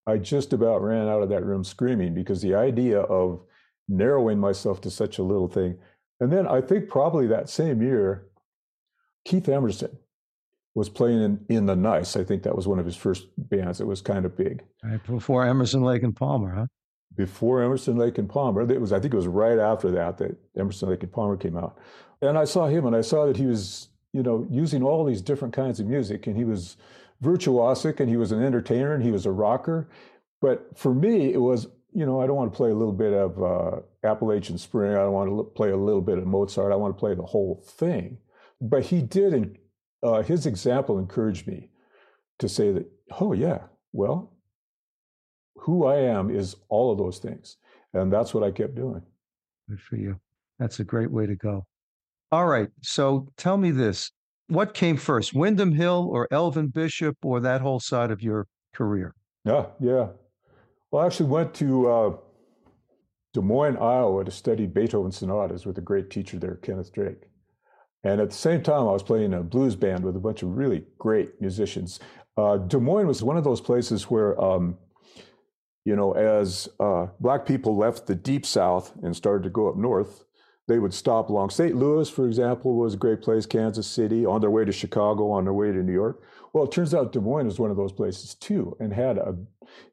I 0.08 0.18
just 0.18 0.54
about 0.54 0.82
ran 0.82 1.10
out 1.10 1.22
of 1.22 1.30
that 1.30 1.46
room 1.46 1.66
screaming 1.66 2.14
because 2.14 2.42
the 2.42 2.56
idea 2.56 3.02
of 3.02 3.42
narrowing 3.90 4.40
myself 4.40 4.80
to 4.82 4.90
such 4.90 5.20
a 5.20 5.24
little 5.24 5.50
thing. 5.50 5.78
And 6.22 6.32
then 6.32 6.48
I 6.48 6.62
think 6.62 6.90
probably 6.90 7.28
that 7.28 7.50
same 7.50 7.82
year, 7.82 8.28
Keith 9.26 9.50
Emerson 9.50 9.98
was 10.76 10.90
playing 10.90 11.22
in, 11.22 11.46
in 11.50 11.66
the 11.66 11.76
Nice. 11.76 12.16
I 12.16 12.24
think 12.24 12.44
that 12.44 12.56
was 12.56 12.68
one 12.68 12.80
of 12.80 12.86
his 12.86 12.96
first 12.96 13.28
bands. 13.38 13.82
It 13.82 13.88
was 13.88 14.02
kind 14.02 14.26
of 14.26 14.38
big. 14.38 14.64
Right 14.84 15.04
before 15.06 15.46
Emerson, 15.46 15.82
Lake 15.82 16.04
and 16.04 16.16
Palmer, 16.16 16.54
huh? 16.54 16.68
Before 17.16 17.64
Emerson, 17.64 17.98
Lake 17.98 18.18
and 18.18 18.30
Palmer. 18.30 18.70
It 18.70 18.80
was, 18.80 18.92
I 18.92 19.00
think 19.00 19.14
it 19.14 19.18
was 19.18 19.28
right 19.28 19.58
after 19.58 19.90
that 19.92 20.18
that 20.18 20.38
Emerson, 20.58 20.90
Lake 20.90 21.02
and 21.02 21.12
Palmer 21.12 21.38
came 21.38 21.58
out. 21.58 21.78
And 22.22 22.38
I 22.38 22.44
saw 22.44 22.68
him 22.68 22.86
and 22.86 22.96
I 22.96 23.02
saw 23.02 23.26
that 23.26 23.38
he 23.38 23.46
was, 23.46 23.88
you 24.12 24.22
know, 24.22 24.46
using 24.50 24.84
all 24.84 25.06
these 25.06 25.22
different 25.22 25.54
kinds 25.54 25.80
of 25.80 25.88
music 25.88 26.28
and 26.28 26.36
he 26.36 26.44
was 26.44 26.76
virtuosic 27.24 28.02
and 28.02 28.10
he 28.10 28.18
was 28.18 28.34
an 28.34 28.44
entertainer 28.44 28.94
and 28.94 29.04
he 29.04 29.12
was 29.12 29.26
a 29.26 29.32
rocker. 29.32 29.88
But 30.42 30.78
for 30.78 30.94
me, 30.94 31.34
it 31.34 31.40
was, 31.40 31.68
you 31.94 32.06
know, 32.06 32.20
I 32.20 32.28
don't 32.28 32.36
want 32.36 32.52
to 32.52 32.58
play 32.58 32.72
a 32.72 32.76
little 32.76 32.94
bit 32.94 33.14
of 33.14 33.42
uh, 33.42 33.80
Appalachian 34.04 34.58
Spring. 34.58 34.92
I 34.92 34.96
don't 34.96 35.14
want 35.14 35.30
to 35.30 35.44
play 35.56 35.72
a 35.72 35.78
little 35.78 36.02
bit 36.02 36.18
of 36.18 36.28
Mozart. 36.28 36.74
I 36.74 36.76
want 36.76 36.96
to 36.96 37.00
play 37.00 37.16
the 37.16 37.24
whole 37.24 37.64
thing. 37.66 38.18
But 38.62 38.86
he 38.86 39.02
did, 39.02 39.58
uh, 40.02 40.22
his 40.24 40.46
example 40.46 41.00
encouraged 41.00 41.48
me 41.48 41.70
to 42.40 42.50
say 42.50 42.72
that, 42.72 42.86
oh, 43.20 43.34
yeah, 43.34 43.64
well, 43.92 44.34
who 45.58 45.86
I 45.86 45.98
am 45.98 46.30
is 46.30 46.56
all 46.70 46.92
of 46.92 46.98
those 46.98 47.20
things. 47.20 47.58
And 47.94 48.12
that's 48.12 48.34
what 48.34 48.44
I 48.44 48.52
kept 48.52 48.76
doing. 48.76 49.02
Good 49.70 49.82
for 49.82 49.96
you. 49.96 50.20
That's 50.60 50.80
a 50.80 50.84
great 50.84 51.12
way 51.12 51.26
to 51.26 51.36
go. 51.36 51.66
All 52.32 52.48
right. 52.48 52.70
So 52.82 53.28
tell 53.38 53.58
me 53.58 53.72
this 53.72 54.12
what 54.48 54.74
came 54.74 54.98
first, 54.98 55.34
Windham 55.34 55.72
Hill 55.72 56.08
or 56.12 56.28
Elvin 56.32 56.68
Bishop 56.68 57.18
or 57.24 57.40
that 57.40 57.62
whole 57.62 57.80
side 57.80 58.12
of 58.12 58.22
your 58.22 58.48
career? 58.74 59.16
Yeah, 59.44 59.68
yeah. 59.80 60.10
Well, 60.92 61.04
I 61.04 61.08
actually 61.08 61.30
went 61.30 61.54
to 61.56 61.90
uh, 61.90 62.18
Des 63.34 63.42
Moines, 63.42 63.78
Iowa 63.78 64.24
to 64.24 64.32
study 64.32 64.66
Beethoven 64.66 65.12
sonatas 65.12 65.66
with 65.66 65.78
a 65.78 65.82
great 65.82 66.10
teacher 66.10 66.38
there, 66.38 66.56
Kenneth 66.56 66.94
Drake. 66.94 67.24
And 68.06 68.22
at 68.22 68.30
the 68.30 68.36
same 68.36 68.62
time, 68.62 68.82
I 68.82 68.92
was 68.92 69.02
playing 69.02 69.34
a 69.34 69.42
blues 69.42 69.76
band 69.76 70.06
with 70.06 70.16
a 70.16 70.20
bunch 70.20 70.44
of 70.44 70.56
really 70.56 70.86
great 71.00 71.42
musicians. 71.42 72.00
Uh, 72.38 72.58
Des 72.58 72.78
Moines 72.78 73.08
was 73.08 73.24
one 73.24 73.36
of 73.36 73.44
those 73.44 73.60
places 73.60 74.04
where, 74.04 74.40
um, 74.40 74.78
you 75.86 75.96
know, 75.96 76.12
as 76.14 76.70
uh, 76.80 77.08
Black 77.20 77.48
people 77.48 77.76
left 77.76 78.06
the 78.06 78.14
deep 78.14 78.46
South 78.46 78.94
and 79.02 79.16
started 79.16 79.44
to 79.44 79.50
go 79.50 79.68
up 79.68 79.76
north, 79.76 80.24
they 80.68 80.78
would 80.78 80.94
stop 80.94 81.30
along. 81.30 81.50
St. 81.50 81.76
Louis, 81.76 82.08
for 82.08 82.28
example, 82.28 82.76
was 82.76 82.94
a 82.94 82.98
great 82.98 83.24
place, 83.24 83.48
Kansas 83.48 83.88
City, 83.88 84.24
on 84.24 84.40
their 84.40 84.52
way 84.52 84.66
to 84.66 84.72
Chicago, 84.72 85.32
on 85.32 85.44
their 85.44 85.54
way 85.54 85.72
to 85.72 85.84
New 85.84 85.94
York. 85.94 86.24
Well, 86.54 86.66
it 86.66 86.72
turns 86.72 86.94
out 86.94 87.12
Des 87.12 87.20
Moines 87.20 87.48
was 87.48 87.60
one 87.60 87.72
of 87.72 87.78
those 87.78 87.92
places 87.92 88.36
too, 88.36 88.78
and 88.80 88.94
had 88.94 89.18
a, 89.18 89.36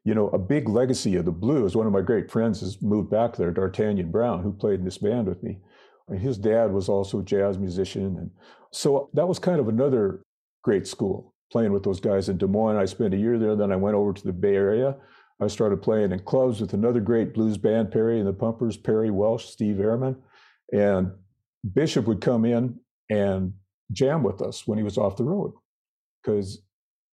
you 0.03 0.13
know, 0.13 0.29
a 0.29 0.39
big 0.39 0.69
legacy 0.69 1.15
of 1.15 1.25
the 1.25 1.31
blues. 1.31 1.75
One 1.75 1.87
of 1.87 1.93
my 1.93 2.01
great 2.01 2.29
friends 2.29 2.61
has 2.61 2.79
moved 2.81 3.09
back 3.09 3.35
there, 3.35 3.51
D'Artagnan 3.51 4.11
Brown, 4.11 4.43
who 4.43 4.53
played 4.53 4.79
in 4.79 4.85
this 4.85 4.99
band 4.99 5.27
with 5.27 5.41
me. 5.41 5.59
And 6.07 6.19
his 6.19 6.37
dad 6.37 6.71
was 6.71 6.89
also 6.89 7.19
a 7.19 7.23
jazz 7.23 7.57
musician. 7.57 8.17
And 8.17 8.31
so 8.71 9.09
that 9.13 9.27
was 9.27 9.39
kind 9.39 9.59
of 9.59 9.67
another 9.67 10.23
great 10.63 10.87
school, 10.87 11.33
playing 11.51 11.71
with 11.71 11.83
those 11.83 11.99
guys 11.99 12.29
in 12.29 12.37
Des 12.37 12.47
Moines. 12.47 12.77
I 12.77 12.85
spent 12.85 13.13
a 13.13 13.17
year 13.17 13.37
there, 13.37 13.55
then 13.55 13.71
I 13.71 13.75
went 13.75 13.95
over 13.95 14.13
to 14.13 14.23
the 14.23 14.33
Bay 14.33 14.55
Area. 14.55 14.95
I 15.41 15.47
started 15.47 15.81
playing 15.81 16.11
in 16.11 16.19
clubs 16.19 16.61
with 16.61 16.73
another 16.73 16.99
great 16.99 17.33
blues 17.33 17.57
band, 17.57 17.91
Perry 17.91 18.19
and 18.19 18.27
the 18.27 18.33
Pumpers, 18.33 18.77
Perry 18.77 19.11
Welsh, 19.11 19.45
Steve 19.45 19.77
Ehrman. 19.77 20.17
And 20.71 21.11
Bishop 21.73 22.05
would 22.07 22.21
come 22.21 22.45
in 22.45 22.79
and 23.09 23.53
jam 23.91 24.23
with 24.23 24.41
us 24.41 24.67
when 24.67 24.77
he 24.77 24.83
was 24.83 24.97
off 24.97 25.17
the 25.17 25.23
road 25.23 25.53
because 26.21 26.61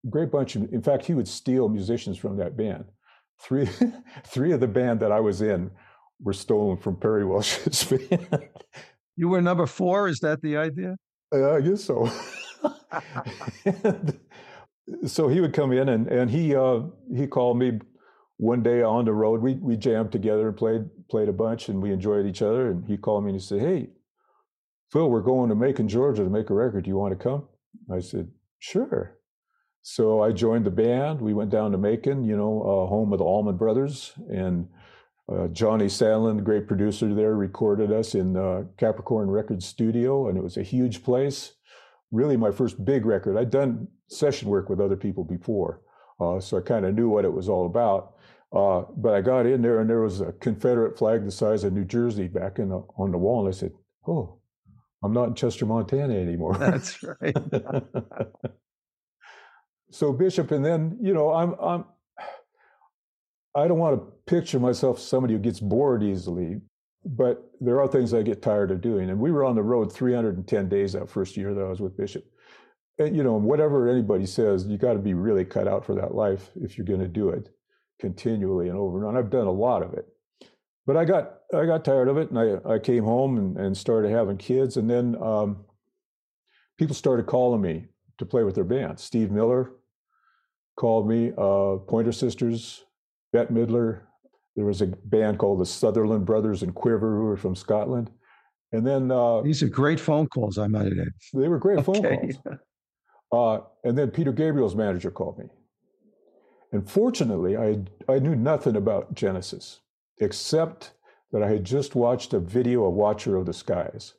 great 0.09 0.31
bunch 0.31 0.57
of 0.57 0.73
in 0.73 0.83
fact 0.83 1.05
he 1.05 1.15
would 1.15 1.29
steal 1.29 1.69
musicians 1.69 2.17
from 2.17 2.37
that 2.37 2.57
band 2.57 2.85
three 3.41 3.69
three 4.27 4.53
of 4.53 4.61
the 4.61 4.69
band 4.69 5.01
that 5.01 5.13
i 5.13 5.21
was 5.21 5.43
in 5.43 5.71
were 6.23 6.33
stolen 6.33 6.77
from 6.77 6.97
perry 6.97 7.25
welsh's 7.25 7.85
band 8.11 8.49
you 9.17 9.29
were 9.29 9.41
number 9.41 9.67
four 9.67 10.09
is 10.09 10.21
that 10.21 10.41
the 10.43 10.57
idea 10.57 10.97
uh, 11.35 11.53
i 11.53 11.61
guess 11.61 11.85
so 11.85 12.11
so 15.07 15.29
he 15.29 15.41
would 15.41 15.53
come 15.53 15.73
in 15.73 15.89
and 15.89 16.09
and 16.09 16.31
he 16.31 16.55
uh, 16.55 16.81
he 17.15 17.27
called 17.27 17.59
me 17.59 17.79
one 18.41 18.63
day 18.63 18.83
on 18.83 19.05
the 19.05 19.13
road, 19.13 19.43
we 19.43 19.55
we 19.57 19.77
jammed 19.77 20.11
together 20.11 20.49
and 20.49 20.57
played 20.57 20.89
played 21.11 21.29
a 21.29 21.33
bunch, 21.33 21.69
and 21.69 21.83
we 21.83 21.93
enjoyed 21.93 22.25
each 22.25 22.41
other. 22.41 22.71
And 22.71 22.87
he 22.87 22.97
called 22.97 23.25
me 23.25 23.31
and 23.31 23.39
he 23.39 23.47
said, 23.47 23.61
"Hey, 23.61 23.91
Phil, 24.91 25.11
we're 25.11 25.21
going 25.21 25.51
to 25.51 25.55
Macon, 25.55 25.89
Georgia, 25.89 26.25
to 26.25 26.31
make 26.31 26.49
a 26.49 26.55
record. 26.55 26.85
Do 26.85 26.89
you 26.89 26.97
want 26.97 27.17
to 27.17 27.23
come?" 27.23 27.49
I 27.93 28.01
said, 28.01 28.31
"Sure." 28.59 29.19
So 29.83 30.23
I 30.23 30.33
joined 30.33 30.65
the 30.65 30.71
band. 30.71 31.21
We 31.21 31.35
went 31.35 31.51
down 31.51 31.73
to 31.73 31.79
Macon, 31.79 32.25
you 32.25 32.37
know, 32.37 32.63
uh, 32.63 32.89
home 32.89 33.13
of 33.13 33.19
the 33.19 33.25
Allman 33.25 33.59
Brothers, 33.59 34.15
and 34.31 34.69
uh, 35.31 35.49
Johnny 35.49 35.87
Sandlin, 35.87 36.37
the 36.37 36.43
great 36.43 36.67
producer 36.67 37.15
there, 37.15 37.35
recorded 37.35 37.93
us 37.93 38.15
in 38.15 38.37
uh, 38.37 38.65
Capricorn 38.77 39.31
Records 39.31 39.67
Studio, 39.67 40.29
and 40.29 40.37
it 40.37 40.43
was 40.43 40.57
a 40.57 40.63
huge 40.63 41.05
place. 41.05 41.53
Really, 42.11 42.37
my 42.37 42.51
first 42.51 42.85
big 42.85 43.07
record. 43.07 43.37
I'd 43.37 43.51
done 43.51 43.87
session 44.09 44.49
work 44.49 44.69
with 44.69 44.81
other 44.81 44.97
people 44.97 45.23
before, 45.23 45.83
uh, 46.21 46.41
so 46.41 46.59
I 46.59 46.61
kind 46.61 46.85
of 46.85 46.95
knew 46.95 47.09
what 47.09 47.25
it 47.25 47.33
was 47.33 47.49
all 47.49 47.67
about. 47.67 48.15
Uh, 48.53 48.83
but 48.97 49.15
I 49.15 49.21
got 49.21 49.47
in 49.47 49.63
there 49.63 49.81
and 49.81 49.89
there 49.89 50.01
was 50.01 50.21
a 50.21 50.33
Confederate 50.33 50.99
flag 50.99 51.25
the 51.25 51.31
size 51.31 51.63
of 51.63 51.73
New 51.73 51.85
Jersey 51.85 52.27
back 52.27 52.59
in 52.59 52.71
the, 52.71 52.83
on 52.99 53.13
the 53.13 53.19
wall. 53.19 53.47
And 53.47 53.55
I 53.55 53.57
said, 53.57 53.73
Oh, 54.09 54.41
I'm 55.05 55.13
not 55.13 55.29
in 55.29 55.35
Chester, 55.35 55.67
Montana 55.67 56.15
anymore. 56.15 56.57
That's 56.59 56.99
right. 57.03 57.37
so 59.93 60.13
Bishop, 60.13 60.51
and 60.51 60.65
then, 60.65 60.99
you 61.01 61.15
know, 61.15 61.31
I'm, 61.31 61.55
I'm, 61.61 61.85
I 63.55 63.67
don't 63.67 63.79
want 63.79 63.97
to 63.97 64.13
picture 64.27 64.61
myself 64.61 65.01
somebody 65.01 65.35
who 65.35 65.41
gets 65.41 65.61
bored 65.61 66.03
easily, 66.03 66.61
but 67.05 67.51
there 67.61 67.81
are 67.81 67.89
things 67.89 68.15
I 68.15 68.23
get 68.23 68.43
tired 68.43 68.71
of 68.71 68.81
doing. 68.81 69.11
And 69.11 69.19
we 69.19 69.33
were 69.33 69.45
on 69.45 69.57
the 69.57 69.63
road 69.63 69.93
310 69.93 70.69
days 70.69 70.93
that 70.93 71.11
first 71.11 71.37
year 71.37 71.53
that 71.55 71.61
I 71.61 71.69
was 71.69 71.81
with 71.81 71.97
Bishop. 71.97 72.25
And, 72.99 73.17
you 73.17 73.25
know, 73.25 73.35
whatever 73.35 73.89
anybody 73.89 74.27
says, 74.27 74.67
you 74.67 74.79
got 74.79 74.93
to 74.93 74.99
be 74.99 75.15
really 75.15 75.45
cut 75.45 75.67
out 75.67 75.85
for 75.85 75.95
that 75.95 76.15
life 76.15 76.51
if 76.57 76.77
you're 76.77 76.87
going 76.87 77.01
to 77.01 77.09
do 77.09 77.31
it 77.31 77.49
continually 77.99 78.69
and 78.69 78.79
over 78.79 78.99
and 78.99 79.07
on. 79.07 79.17
I've 79.17 79.31
done 79.31 79.47
a 79.47 79.53
lot 79.53 79.83
of 79.83 79.95
it. 79.95 80.07
But 80.87 80.97
I 80.97 81.05
got 81.05 81.35
I 81.55 81.67
got 81.67 81.85
tired 81.85 82.09
of 82.09 82.17
it 82.17 82.31
and 82.31 82.39
I, 82.39 82.75
I 82.75 82.79
came 82.79 83.05
home 83.05 83.37
and, 83.37 83.57
and 83.57 83.77
started 83.77 84.11
having 84.11 84.37
kids. 84.37 84.77
And 84.77 84.89
then 84.89 85.17
um, 85.23 85.65
people 86.79 86.95
started 86.95 87.27
calling 87.27 87.61
me 87.61 87.87
to 88.19 88.27
play 88.27 88.45
with 88.45 88.55
their 88.55 88.65
band. 88.65 88.99
Steve 88.99 89.31
Miller 89.31 89.73
called 90.77 91.09
me, 91.09 91.33
uh, 91.37 91.77
Pointer 91.87 92.13
Sisters, 92.13 92.85
Bette 93.33 93.53
Midler. 93.53 94.03
There 94.57 94.65
was 94.65 94.83
a 94.83 94.87
band 94.87 95.39
called 95.39 95.61
the 95.61 95.67
Sutherland 95.67 96.27
Brothers 96.27 96.63
and 96.63 96.75
Quiver 96.75 97.17
who 97.17 97.23
were 97.23 97.37
from 97.37 97.55
Scotland. 97.55 98.11
And 98.73 98.87
then 98.87 99.11
uh, 99.11 99.43
these 99.43 99.63
are 99.63 99.69
great 99.69 99.99
phone 99.99 100.27
calls, 100.29 100.59
I 100.59 100.67
might 100.67 100.87
add. 100.87 101.13
They 101.35 101.49
were 101.49 101.59
great 101.59 101.79
okay. 101.79 101.93
phone 101.93 102.03
calls. 102.03 102.59
Uh, 103.33 103.65
and 103.85 103.97
then 103.97 104.11
Peter 104.11 104.33
Gabriel's 104.33 104.75
manager 104.75 105.11
called 105.11 105.39
me 105.39 105.47
and 106.73 106.89
fortunately, 106.89 107.57
I, 107.57 107.81
I 108.09 108.19
knew 108.19 108.37
nothing 108.37 108.77
about 108.77 109.15
Genesis, 109.15 109.81
except 110.19 110.93
that 111.33 111.43
I 111.43 111.49
had 111.49 111.65
just 111.65 111.95
watched 111.95 112.33
a 112.33 112.41
video 112.41 112.87
of 112.87 112.95
Watcher 112.95 113.37
of 113.37 113.47
the 113.47 113.53
Skies, 113.53 114.15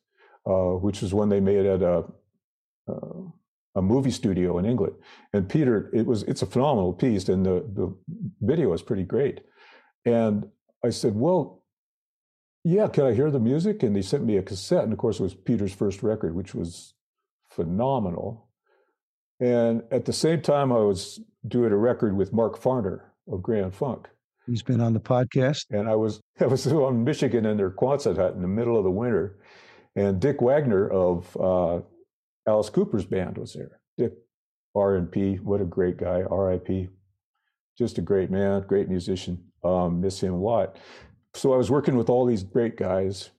uh, 0.46 0.74
which 0.76 1.02
was 1.02 1.14
one 1.14 1.30
they 1.30 1.40
made 1.40 1.66
at 1.66 1.82
a, 1.82 2.04
uh, 2.90 3.22
a 3.76 3.82
movie 3.82 4.12
studio 4.12 4.58
in 4.58 4.66
England. 4.66 4.96
And 5.34 5.48
Peter, 5.48 5.90
it 5.94 6.06
was 6.06 6.24
it's 6.24 6.42
a 6.42 6.46
phenomenal 6.46 6.94
piece, 6.94 7.30
and 7.30 7.46
the, 7.46 7.66
the 7.74 7.96
video 8.42 8.74
is 8.74 8.82
pretty 8.82 9.04
great. 9.04 9.42
And 10.06 10.48
I 10.84 10.90
said, 10.90 11.16
well, 11.16 11.64
yeah, 12.64 12.88
can 12.88 13.06
I 13.06 13.14
hear 13.14 13.32
the 13.32 13.40
music? 13.40 13.84
And 13.84 13.96
they 13.96 14.02
sent 14.02 14.24
me 14.24 14.38
a 14.38 14.44
cassette, 14.44 14.84
and 14.84 14.94
of 14.94 15.00
course, 15.00 15.20
it 15.20 15.24
was 15.24 15.34
Peter's 15.34 15.74
first 15.74 16.04
record, 16.04 16.36
which 16.36 16.54
was 16.54 16.94
phenomenal. 17.50 18.48
And 19.40 19.84
at 19.92 20.06
the 20.06 20.14
same 20.14 20.42
time, 20.42 20.72
I 20.72 20.80
was 20.80 21.20
doing 21.48 21.72
a 21.72 21.78
record 21.78 22.16
with 22.16 22.34
Mark 22.34 22.62
Farner 22.62 23.02
of 23.32 23.42
Grand 23.42 23.74
Funk. 23.74 24.08
He's 24.46 24.62
been 24.62 24.82
on 24.82 24.94
the 24.94 25.00
podcast. 25.00 25.66
And 25.72 25.90
I 25.90 25.96
was 25.96 26.22
I 26.40 26.46
was 26.46 26.68
on 26.68 27.04
Michigan 27.04 27.46
in 27.46 27.58
their 27.58 27.72
Quonset 27.72 28.18
hut 28.18 28.34
in 28.34 28.42
the 28.42 28.48
middle 28.48 28.78
of 28.78 28.84
the 28.84 28.92
winter, 28.92 29.40
and 29.96 30.20
Dick 30.20 30.42
Wagner 30.42 30.90
of 30.90 31.38
uh, 31.38 31.82
Alice 32.48 32.70
Cooper's 32.70 33.06
band 33.06 33.38
was 33.38 33.54
there. 33.54 33.80
Dick 33.98 34.14
R 34.76 34.96
and 34.96 35.12
P, 35.12 35.36
what 35.36 35.62
a 35.62 35.66
great 35.66 35.98
guy, 35.98 36.24
R.I.P. 36.24 36.90
just 37.78 37.98
a 37.98 38.02
great 38.02 38.32
man, 38.32 38.64
great 38.68 38.90
musician. 38.90 39.44
Um, 39.64 40.02
miss 40.02 40.22
him 40.22 40.34
a 40.34 40.38
lot. 40.38 40.78
So 41.34 41.54
I 41.54 41.58
was 41.58 41.70
working 41.72 41.96
with 41.96 42.10
all 42.10 42.26
these 42.26 42.44
great 42.44 42.78
guys, 42.78 43.30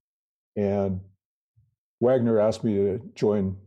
and 0.55 1.01
Wagner 1.99 2.39
asked 2.39 2.63
me 2.63 2.75
to 2.75 2.99
join 3.15 3.57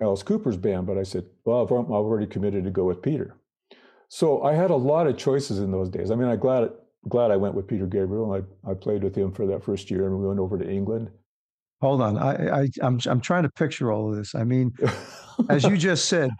Alice 0.00 0.22
Cooper's 0.22 0.56
band, 0.56 0.86
but 0.86 0.98
I 0.98 1.02
said, 1.02 1.24
"Well, 1.44 1.62
I'm 1.62 1.90
already 1.90 2.26
committed 2.26 2.64
to 2.64 2.70
go 2.70 2.84
with 2.84 3.02
Peter." 3.02 3.36
So 4.08 4.42
I 4.42 4.54
had 4.54 4.70
a 4.70 4.76
lot 4.76 5.06
of 5.06 5.16
choices 5.16 5.58
in 5.58 5.70
those 5.70 5.88
days. 5.88 6.10
I 6.10 6.14
mean, 6.14 6.28
I'm 6.28 6.38
glad 6.38 6.70
glad 7.08 7.30
I 7.30 7.36
went 7.36 7.54
with 7.54 7.66
Peter 7.66 7.86
Gabriel. 7.86 8.32
I 8.32 8.70
I 8.70 8.74
played 8.74 9.02
with 9.02 9.14
him 9.14 9.32
for 9.32 9.46
that 9.46 9.64
first 9.64 9.90
year, 9.90 10.06
and 10.06 10.18
we 10.18 10.26
went 10.26 10.40
over 10.40 10.58
to 10.58 10.70
England. 10.70 11.10
Hold 11.80 12.00
on, 12.00 12.16
I, 12.16 12.62
I 12.62 12.68
I'm 12.82 12.98
I'm 13.06 13.20
trying 13.20 13.42
to 13.42 13.50
picture 13.50 13.92
all 13.92 14.10
of 14.10 14.16
this. 14.16 14.34
I 14.34 14.44
mean, 14.44 14.72
as 15.48 15.64
you 15.64 15.76
just 15.90 16.06
said, 16.06 16.30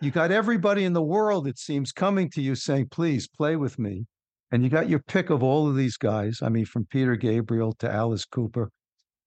you 0.00 0.10
got 0.10 0.30
everybody 0.30 0.84
in 0.84 0.92
the 0.92 1.02
world, 1.02 1.46
it 1.46 1.58
seems, 1.58 1.92
coming 1.92 2.28
to 2.30 2.42
you 2.42 2.54
saying, 2.54 2.88
please 2.90 3.26
play 3.28 3.56
with 3.56 3.78
me. 3.78 4.06
And 4.52 4.64
you 4.64 4.68
got 4.68 4.88
your 4.88 4.98
pick 4.98 5.30
of 5.30 5.42
all 5.42 5.68
of 5.68 5.76
these 5.76 5.96
guys. 5.96 6.40
I 6.42 6.48
mean, 6.48 6.64
from 6.64 6.84
Peter 6.86 7.14
Gabriel 7.16 7.72
to 7.74 7.90
Alice 7.90 8.24
Cooper. 8.24 8.70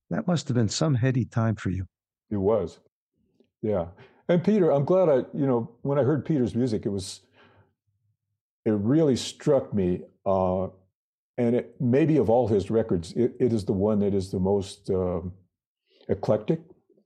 That 0.10 0.28
must 0.28 0.48
have 0.48 0.56
been 0.56 0.70
some 0.70 0.96
heady 0.96 1.26
time 1.26 1.56
for 1.56 1.70
you. 1.70 1.86
It 2.30 2.38
was. 2.38 2.80
Yeah. 3.62 3.86
And 4.28 4.44
Peter, 4.44 4.70
I'm 4.70 4.86
glad 4.86 5.10
I, 5.10 5.16
you 5.34 5.48
know, 5.48 5.72
when 5.82 5.98
I 5.98 6.04
heard 6.04 6.26
Peter's 6.26 6.56
music, 6.56 6.86
it 6.86 6.90
was, 6.90 7.22
it 8.66 8.72
really 8.72 9.16
struck 9.16 9.74
me. 9.74 10.02
Uh, 10.26 10.68
and 11.38 11.56
it, 11.56 11.76
maybe 11.80 12.18
of 12.18 12.30
all 12.30 12.48
his 12.48 12.70
records, 12.70 13.14
it, 13.14 13.34
it 13.40 13.54
is 13.54 13.66
the 13.66 13.74
one 13.74 14.00
that 14.00 14.14
is 14.14 14.30
the 14.30 14.40
most 14.40 14.90
uh, 14.90 15.22
eclectic, 16.10 16.62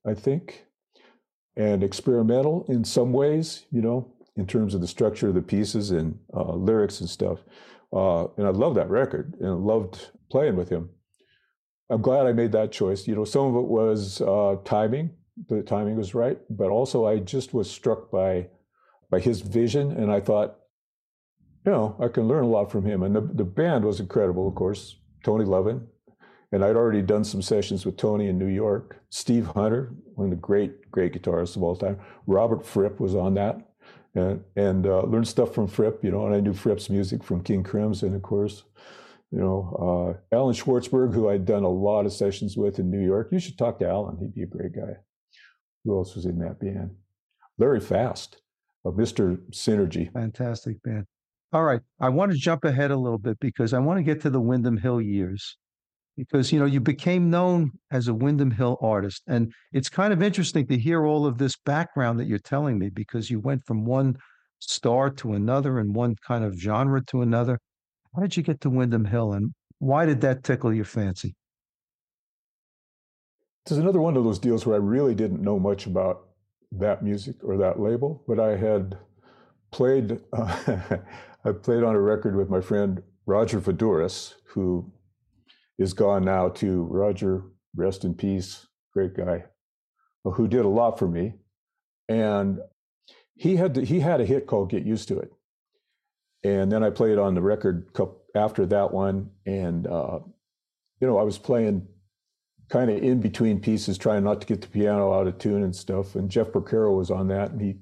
I 0.05 0.13
think 0.13 0.67
and 1.57 1.83
experimental 1.83 2.65
in 2.69 2.83
some 2.85 3.11
ways, 3.11 3.65
you 3.71 3.81
know, 3.81 4.13
in 4.37 4.45
terms 4.45 4.75
of 4.75 4.81
the 4.81 4.87
structure 4.87 5.29
of 5.29 5.33
the 5.33 5.41
pieces 5.41 5.89
and 5.89 6.17
uh, 6.33 6.53
lyrics 6.53 7.01
and 7.01 7.09
stuff. 7.09 7.39
Uh, 7.91 8.25
and 8.37 8.45
I 8.45 8.51
love 8.51 8.75
that 8.75 8.89
record 8.89 9.35
and 9.39 9.49
I 9.49 9.53
loved 9.53 10.11
playing 10.29 10.55
with 10.55 10.69
him. 10.69 10.89
I'm 11.89 12.01
glad 12.01 12.27
I 12.27 12.33
made 12.33 12.51
that 12.51 12.71
choice. 12.71 13.07
You 13.07 13.15
know, 13.15 13.25
some 13.25 13.47
of 13.47 13.55
it 13.55 13.67
was 13.67 14.21
uh, 14.21 14.57
timing. 14.65 15.11
The 15.49 15.63
timing 15.63 15.95
was 15.95 16.13
right, 16.13 16.37
but 16.49 16.69
also 16.69 17.05
I 17.05 17.19
just 17.19 17.53
was 17.53 17.69
struck 17.69 18.11
by 18.11 18.47
by 19.09 19.21
his 19.21 19.39
vision, 19.39 19.91
and 19.93 20.11
I 20.11 20.19
thought, 20.19 20.57
you 21.65 21.71
know, 21.71 21.95
I 21.97 22.09
can 22.09 22.27
learn 22.27 22.43
a 22.43 22.47
lot 22.47 22.69
from 22.69 22.83
him. 22.83 23.03
And 23.03 23.15
the 23.15 23.21
the 23.21 23.45
band 23.45 23.85
was 23.85 23.99
incredible, 23.99 24.47
of 24.47 24.55
course. 24.55 24.97
Tony 25.23 25.45
Levin, 25.45 25.87
and 26.51 26.63
I'd 26.63 26.75
already 26.75 27.01
done 27.01 27.23
some 27.23 27.41
sessions 27.41 27.85
with 27.85 27.97
Tony 27.97 28.27
in 28.27 28.37
New 28.37 28.47
York. 28.47 29.01
Steve 29.09 29.47
Hunter, 29.47 29.93
one 30.15 30.27
of 30.27 30.31
the 30.31 30.37
great, 30.37 30.89
great 30.91 31.13
guitarists 31.13 31.55
of 31.55 31.63
all 31.63 31.75
time. 31.75 31.99
Robert 32.25 32.65
Fripp 32.65 32.99
was 32.99 33.15
on 33.15 33.33
that. 33.35 33.61
And, 34.15 34.43
and 34.55 34.87
uh, 34.87 35.01
learned 35.01 35.27
stuff 35.27 35.53
from 35.53 35.67
Fripp, 35.67 36.03
you 36.03 36.09
know, 36.09 36.25
and 36.25 36.33
I 36.33 36.39
knew 36.39 36.53
Fripp's 36.53 36.89
music 36.89 37.23
from 37.23 37.43
King 37.43 37.63
Crimson, 37.63 38.15
of 38.15 38.23
course. 38.23 38.63
You 39.31 39.39
know, 39.39 40.17
uh, 40.31 40.35
Alan 40.35 40.55
Schwartzberg, 40.55 41.13
who 41.13 41.29
I'd 41.29 41.45
done 41.45 41.63
a 41.63 41.69
lot 41.69 42.05
of 42.05 42.13
sessions 42.13 42.57
with 42.57 42.79
in 42.79 42.89
New 42.89 43.05
York. 43.05 43.27
You 43.31 43.39
should 43.39 43.57
talk 43.57 43.77
to 43.79 43.87
Alan. 43.87 44.17
He'd 44.17 44.33
be 44.33 44.43
a 44.43 44.47
great 44.47 44.73
guy. 44.73 44.95
Who 45.83 45.97
else 45.97 46.15
was 46.15 46.25
in 46.25 46.39
that 46.39 46.59
band? 46.59 46.95
Larry 47.59 47.79
Fast, 47.79 48.41
of 48.85 48.95
Mr. 48.95 49.37
Synergy. 49.51 50.11
Fantastic 50.13 50.81
band. 50.81 51.05
All 51.53 51.63
right. 51.63 51.81
I 51.99 52.09
want 52.09 52.31
to 52.31 52.37
jump 52.37 52.65
ahead 52.65 52.91
a 52.91 52.97
little 52.97 53.17
bit 53.17 53.39
because 53.39 53.73
I 53.73 53.79
want 53.79 53.99
to 53.99 54.03
get 54.03 54.21
to 54.21 54.29
the 54.29 54.39
Windham 54.39 54.77
Hill 54.77 55.01
years 55.01 55.57
because 56.17 56.51
you 56.51 56.59
know 56.59 56.65
you 56.65 56.81
became 56.81 57.29
known 57.29 57.71
as 57.91 58.07
a 58.07 58.13
Windham 58.13 58.51
Hill 58.51 58.77
artist, 58.81 59.21
and 59.27 59.53
it's 59.71 59.87
kind 59.87 60.11
of 60.11 60.21
interesting 60.21 60.67
to 60.67 60.77
hear 60.77 61.05
all 61.05 61.25
of 61.25 61.37
this 61.37 61.55
background 61.65 62.19
that 62.19 62.27
you're 62.27 62.39
telling 62.39 62.77
me 62.77 62.89
because 62.89 63.29
you 63.29 63.39
went 63.39 63.65
from 63.65 63.85
one 63.85 64.17
star 64.59 65.09
to 65.11 65.33
another 65.33 65.79
and 65.79 65.95
one 65.95 66.15
kind 66.27 66.43
of 66.43 66.59
genre 66.59 67.01
to 67.05 67.21
another. 67.21 67.59
How 68.15 68.23
did 68.23 68.35
you 68.35 68.43
get 68.43 68.59
to 68.61 68.69
Windham 68.69 69.05
Hill, 69.05 69.33
and 69.33 69.53
why 69.79 70.05
did 70.05 70.21
that 70.21 70.43
tickle 70.43 70.73
your 70.73 70.85
fancy? 70.85 71.35
This 73.65 73.73
is 73.73 73.77
another 73.77 74.01
one 74.01 74.17
of 74.17 74.23
those 74.23 74.39
deals 74.39 74.65
where 74.65 74.75
I 74.75 74.79
really 74.79 75.13
didn't 75.13 75.41
know 75.41 75.59
much 75.59 75.85
about 75.85 76.29
that 76.71 77.03
music 77.03 77.35
or 77.43 77.57
that 77.57 77.79
label, 77.79 78.23
but 78.27 78.39
I 78.39 78.57
had 78.57 78.97
played. 79.71 80.19
Uh, 80.33 80.97
I 81.45 81.51
played 81.51 81.83
on 81.83 81.95
a 81.95 82.01
record 82.01 82.35
with 82.35 82.49
my 82.49 82.59
friend 82.59 83.01
Roger 83.25 83.61
Voudouris, 83.61 84.33
who 84.45 84.91
is 85.77 85.93
gone 85.93 86.25
now 86.25 86.49
to 86.49 86.83
Roger, 86.83 87.43
rest 87.75 88.03
in 88.03 88.13
peace, 88.13 88.67
great 88.93 89.15
guy, 89.15 89.45
who 90.23 90.47
did 90.47 90.65
a 90.65 90.69
lot 90.69 90.97
for 90.97 91.07
me. 91.07 91.33
And 92.09 92.59
he 93.35 93.55
had 93.55 93.75
to, 93.75 93.85
he 93.85 93.99
had 93.99 94.21
a 94.21 94.25
hit 94.25 94.47
called 94.47 94.71
"Get 94.71 94.85
Used 94.85 95.07
to 95.09 95.19
It," 95.19 95.31
and 96.43 96.71
then 96.71 96.83
I 96.83 96.89
played 96.89 97.17
on 97.17 97.35
the 97.35 97.41
record 97.41 97.89
after 98.35 98.65
that 98.67 98.93
one, 98.93 99.29
and 99.45 99.85
uh, 99.85 100.19
you 100.99 101.07
know 101.07 101.17
I 101.17 101.23
was 101.23 101.37
playing 101.37 101.87
kind 102.69 102.89
of 102.89 102.97
in 103.01 103.21
between 103.21 103.59
pieces, 103.59 103.97
trying 103.97 104.23
not 104.23 104.41
to 104.41 104.47
get 104.47 104.61
the 104.61 104.67
piano 104.67 105.13
out 105.13 105.27
of 105.27 105.37
tune 105.37 105.63
and 105.63 105.75
stuff. 105.75 106.15
And 106.15 106.29
Jeff 106.29 106.47
Porcaro 106.47 106.97
was 106.97 107.11
on 107.11 107.27
that, 107.27 107.51
and 107.51 107.61
he 107.61 107.75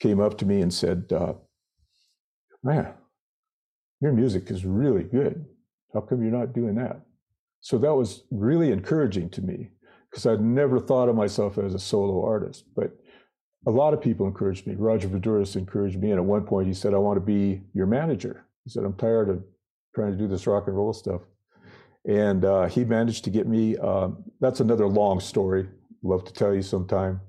came 0.00 0.20
up 0.20 0.38
to 0.38 0.46
me 0.46 0.60
and 0.60 0.72
said, 0.72 1.12
uh, 1.12 1.34
"Man, 2.62 2.94
your 4.00 4.12
music 4.12 4.50
is 4.50 4.64
really 4.64 5.04
good. 5.04 5.44
How 5.92 6.00
come 6.00 6.22
you're 6.22 6.30
not 6.30 6.52
doing 6.52 6.76
that?" 6.76 7.00
So 7.62 7.78
that 7.78 7.94
was 7.94 8.24
really 8.30 8.72
encouraging 8.72 9.30
to 9.30 9.40
me 9.40 9.70
because 10.10 10.26
I'd 10.26 10.40
never 10.40 10.78
thought 10.80 11.08
of 11.08 11.14
myself 11.14 11.58
as 11.58 11.74
a 11.74 11.78
solo 11.78 12.26
artist. 12.26 12.64
But 12.76 12.90
a 13.66 13.70
lot 13.70 13.94
of 13.94 14.00
people 14.00 14.26
encouraged 14.26 14.66
me. 14.66 14.74
Roger 14.74 15.08
Voudouris 15.08 15.54
encouraged 15.54 15.98
me. 15.98 16.10
And 16.10 16.18
at 16.18 16.24
one 16.24 16.44
point, 16.44 16.66
he 16.66 16.74
said, 16.74 16.92
I 16.92 16.98
want 16.98 17.16
to 17.18 17.24
be 17.24 17.62
your 17.72 17.86
manager. 17.86 18.44
He 18.64 18.70
said, 18.70 18.84
I'm 18.84 18.96
tired 18.96 19.30
of 19.30 19.44
trying 19.94 20.10
to 20.10 20.18
do 20.18 20.26
this 20.26 20.46
rock 20.48 20.66
and 20.66 20.76
roll 20.76 20.92
stuff. 20.92 21.22
And 22.04 22.44
uh, 22.44 22.66
he 22.66 22.84
managed 22.84 23.22
to 23.24 23.30
get 23.30 23.46
me. 23.46 23.76
Uh, 23.78 24.08
that's 24.40 24.58
another 24.58 24.88
long 24.88 25.20
story. 25.20 25.68
Love 26.02 26.24
to 26.24 26.32
tell 26.32 26.52
you 26.52 26.62
sometime 26.62 27.20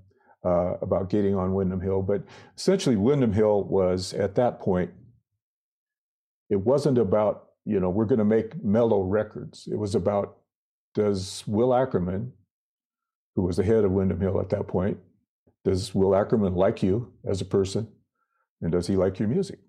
uh, 0.44 0.74
about 0.82 1.12
getting 1.12 1.36
on 1.36 1.54
Windham 1.54 1.80
Hill. 1.80 2.02
But 2.02 2.24
essentially, 2.58 2.96
Windham 2.96 3.34
Hill 3.34 3.66
was 3.66 4.14
at 4.14 4.34
that 4.36 4.60
point, 4.60 4.90
it 6.50 6.60
wasn't 6.60 6.98
about 6.98 7.50
you 7.66 7.80
know, 7.80 7.90
we're 7.90 8.06
going 8.06 8.20
to 8.20 8.26
make 8.26 8.64
mellow 8.64 9.02
records. 9.02 9.68
It 9.72 9.78
was 9.78 9.96
about 9.96 10.38
does 10.94 11.44
Will 11.48 11.74
Ackerman, 11.74 12.34
who 13.36 13.44
was 13.44 13.58
the 13.58 13.64
head 13.64 13.84
of 13.84 13.92
Windham 13.92 14.22
Hill 14.22 14.40
at 14.40 14.50
that 14.50 14.68
point, 14.68 14.98
does 15.64 15.96
Will 15.96 16.16
Ackerman 16.16 16.56
like 16.56 16.84
you 16.84 17.14
as 17.26 17.42
a 17.42 17.46
person? 17.46 17.88
And 18.62 18.72
does 18.72 18.88
he 18.88 18.96
like 18.96 19.20
your 19.20 19.28
music? 19.28 19.60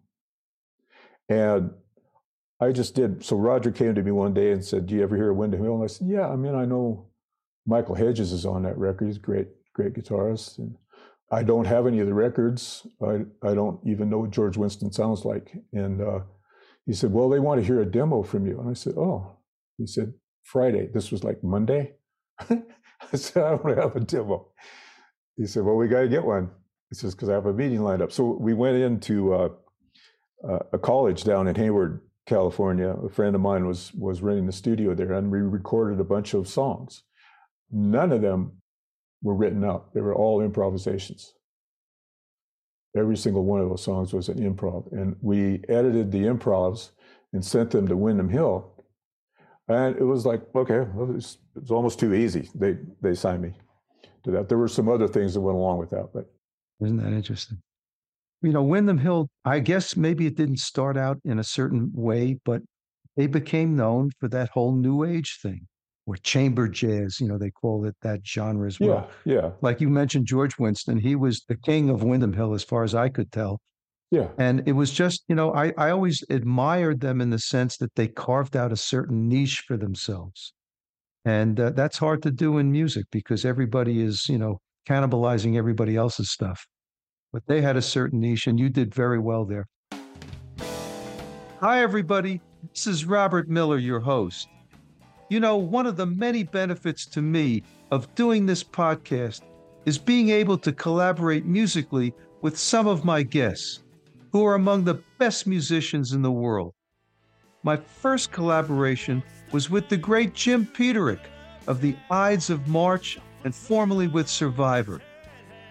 And 1.29 1.71
I 2.61 2.73
just 2.73 2.95
did. 2.95 3.25
So 3.25 3.37
Roger 3.37 3.71
came 3.71 3.95
to 3.95 4.03
me 4.03 4.11
one 4.11 4.35
day 4.35 4.53
and 4.53 4.65
said, 4.65 4.87
Do 4.87 4.95
you 4.95 5.03
ever 5.03 5.17
hear 5.17 5.33
Windham 5.33 5.63
Hill? 5.63 5.75
And 5.75 5.85
I 5.85 5.87
said, 5.87 6.07
Yeah, 6.09 6.29
I 6.29 6.37
mean, 6.37 6.55
I 6.55 6.65
know 6.65 7.07
Michael 7.67 7.95
Hedges 7.95 8.33
is 8.33 8.47
on 8.47 8.63
that 8.63 8.79
record. 8.79 9.07
He's 9.07 9.17
a 9.17 9.21
great, 9.21 9.49
great 9.73 9.95
guitarist. 9.95 10.59
And 10.59 10.77
I 11.33 11.43
don't 11.43 11.67
have 11.67 11.87
any 11.87 12.01
of 12.01 12.07
the 12.07 12.15
records. 12.15 12.87
I, 13.03 13.25
I 13.43 13.55
don't 13.55 13.81
even 13.87 14.11
know 14.11 14.19
what 14.21 14.31
George 14.31 14.57
Winston 14.57 14.93
sounds 14.93 15.25
like. 15.25 15.57
And 15.73 16.01
uh, 16.01 16.21
he 16.87 16.93
said, 16.93 17.13
Well, 17.13 17.29
they 17.29 17.39
want 17.39 17.61
to 17.61 17.67
hear 17.67 17.81
a 17.81 17.87
demo 17.87 18.23
from 18.23 18.47
you. 18.47 18.61
And 18.61 18.71
I 18.71 18.75
said, 18.75 18.95
Oh, 18.97 19.39
he 19.79 19.87
said, 19.87 20.13
Friday. 20.43 20.89
This 20.93 21.11
was 21.11 21.25
like 21.25 21.43
Monday. 21.43 21.95
I 22.51 23.17
said, 23.17 23.43
I 23.43 23.57
don't 23.57 23.79
have 23.79 23.97
a 23.97 24.01
demo. 24.01 24.49
He 25.37 25.47
said, 25.47 25.65
Well, 25.65 25.77
we 25.77 25.89
got 25.89 26.03
to 26.03 26.09
get 26.09 26.25
one. 26.25 26.51
He 26.91 26.97
says, 26.97 27.15
Because 27.15 27.29
I 27.29 27.35
have 27.35 27.47
a 27.47 27.53
meeting 27.53 27.83
lined 27.83 28.03
up. 28.03 28.13
So 28.13 28.37
we 28.39 28.55
went 28.55 28.77
into 28.77 29.35
uh, 29.35 29.49
uh, 30.47 30.59
a 30.73 30.79
college 30.79 31.25
down 31.25 31.49
in 31.49 31.55
Hayward, 31.55 32.03
California. 32.27 32.89
A 32.89 33.09
friend 33.09 33.35
of 33.35 33.41
mine 33.41 33.67
was 33.67 33.93
was 33.95 34.23
renting 34.23 34.47
the 34.47 34.53
studio 34.53 34.95
there, 34.95 35.13
and 35.13 35.31
we 35.31 35.39
recorded 35.39 36.01
a 36.01 36.05
bunch 36.05 36.35
of 36.35 36.49
songs. 36.49 37.03
None 37.71 38.13
of 38.13 38.21
them 38.21 38.61
were 39.23 39.35
written 39.35 39.65
up; 39.65 39.95
they 39.95 40.01
were 40.01 40.15
all 40.15 40.43
improvisations. 40.43 41.33
Every 42.97 43.17
single 43.17 43.45
one 43.45 43.61
of 43.61 43.69
those 43.69 43.83
songs 43.83 44.13
was 44.13 44.29
an 44.29 44.39
improv. 44.39 44.91
And 44.93 45.17
we 45.21 45.63
edited 45.69 46.13
the 46.13 46.23
improvs 46.23 46.91
and 47.33 47.45
sent 47.45 47.71
them 47.71 47.89
to 47.89 47.97
Windham 47.97 48.29
Hill. 48.29 48.71
And 49.69 49.97
it 49.97 50.05
was 50.05 50.27
like, 50.27 50.43
okay, 50.55 50.81
well, 50.95 51.15
it's, 51.17 51.39
it's 51.57 51.71
almost 51.71 51.99
too 51.99 52.15
easy. 52.15 52.49
They 52.55 52.77
they 53.01 53.15
signed 53.15 53.43
me 53.43 53.55
to 54.25 54.31
that. 54.33 54.49
There 54.49 54.59
were 54.59 54.69
some 54.69 54.89
other 54.89 55.09
things 55.09 55.35
that 55.35 55.41
went 55.41 55.57
along 55.57 55.79
with 55.79 55.91
that, 55.91 56.11
but 56.13 56.27
isn't 56.81 56.99
that 56.99 57.13
interesting? 57.13 57.59
You 58.43 58.53
know, 58.53 58.63
Windham 58.63 58.99
Hill, 58.99 59.29
I 59.45 59.61
guess 59.61 59.97
maybe 59.97 60.27
it 60.27 60.37
didn't 60.37 60.59
start 60.59 60.99
out 60.99 61.19
in 61.25 61.39
a 61.39 61.45
certain 61.45 61.91
way, 61.95 62.39
but 62.45 62.63
they 63.17 63.27
became 63.27 63.75
known 63.75 64.11
for 64.21 64.29
that 64.29 64.51
whole 64.51 64.75
new 64.77 65.03
age 65.03 65.39
thing 65.41 65.67
or 66.07 66.17
chamber 66.17 66.69
jazz, 66.69 67.19
you 67.21 67.27
know, 67.27 67.39
they 67.39 67.51
call 67.51 67.85
it 67.87 67.97
that 68.03 68.21
genre 68.27 68.67
as 68.67 68.79
well. 68.79 69.09
Yeah, 69.25 69.35
yeah. 69.35 69.51
Like 69.63 69.81
you 69.81 69.89
mentioned 69.89 70.27
George 70.27 70.59
Winston, 70.59 70.99
he 70.99 71.17
was 71.17 71.45
the 71.49 71.57
king 71.57 71.89
of 71.89 72.03
Windham 72.03 72.33
Hill 72.33 72.55
as 72.55 72.63
far 72.63 72.85
as 72.85 72.95
I 72.95 73.09
could 73.09 73.33
tell. 73.33 73.61
Yeah. 74.11 74.29
And 74.39 74.63
it 74.67 74.73
was 74.73 74.93
just, 74.93 75.25
you 75.29 75.35
know, 75.35 75.55
I, 75.55 75.73
I 75.79 75.91
always 75.91 76.23
admired 76.31 77.01
them 77.01 77.21
in 77.21 77.31
the 77.31 77.39
sense 77.39 77.79
that 77.79 77.95
they 77.95 78.07
carved 78.07 78.57
out 78.57 78.71
a 78.71 78.77
certain 78.77 79.29
niche 79.29 79.65
for 79.67 79.77
themselves. 79.77 80.53
And 81.25 81.59
uh, 81.59 81.71
that's 81.71 81.99
hard 81.99 82.23
to 82.25 82.31
do 82.31 82.59
in 82.59 82.71
music 82.71 83.07
because 83.11 83.45
everybody 83.45 84.03
is, 84.03 84.29
you 84.29 84.39
know, 84.39 84.61
cannibalizing 84.89 85.57
everybody 85.57 85.97
else's 85.97 86.31
stuff. 86.31 86.67
But 87.33 87.43
they 87.47 87.63
had 87.63 87.77
a 87.77 87.83
certain 87.83 88.21
niche 88.21 88.47
and 88.47 88.61
you 88.61 88.69
did 88.69 88.95
very 88.95 89.19
well 89.19 89.47
there. 89.47 89.67
Hi, 91.61 91.83
everybody. 91.83 92.43
This 92.71 92.87
is 92.87 93.07
Robert 93.07 93.49
Miller, 93.49 93.79
your 93.79 94.01
host. 94.01 94.49
You 95.31 95.41
know, 95.41 95.57
one 95.57 95.87
of 95.87 95.97
the 95.97 96.07
many 96.07 96.43
benefits 96.43 97.07
to 97.07 97.23
me 97.23 97.63
of 97.91 98.15
doing 98.15 98.45
this 98.45 98.63
podcast 98.63 99.41
is 99.87 99.97
being 99.97 100.29
able 100.29 100.59
to 100.59 100.73
collaborate 100.73 101.47
musically 101.47 102.13
with 102.43 102.59
some 102.59 102.87
of 102.87 103.05
my 103.05 103.23
guests 103.23 103.83
who 104.33 104.45
are 104.45 104.55
among 104.55 104.85
the 104.85 105.01
best 105.19 105.47
musicians 105.47 106.13
in 106.13 106.21
the 106.21 106.31
world. 106.31 106.75
My 107.63 107.77
first 107.77 108.33
collaboration 108.33 109.23
was 109.53 109.71
with 109.71 109.89
the 109.89 109.97
great 109.97 110.35
Jim 110.35 110.67
Peterick 110.67 111.21
of 111.67 111.81
the 111.81 111.97
Ides 112.11 112.51
of 112.51 112.69
March 112.69 113.19
and 113.45 113.55
formerly 113.55 114.09
with 114.09 114.29
Survivor. 114.29 115.01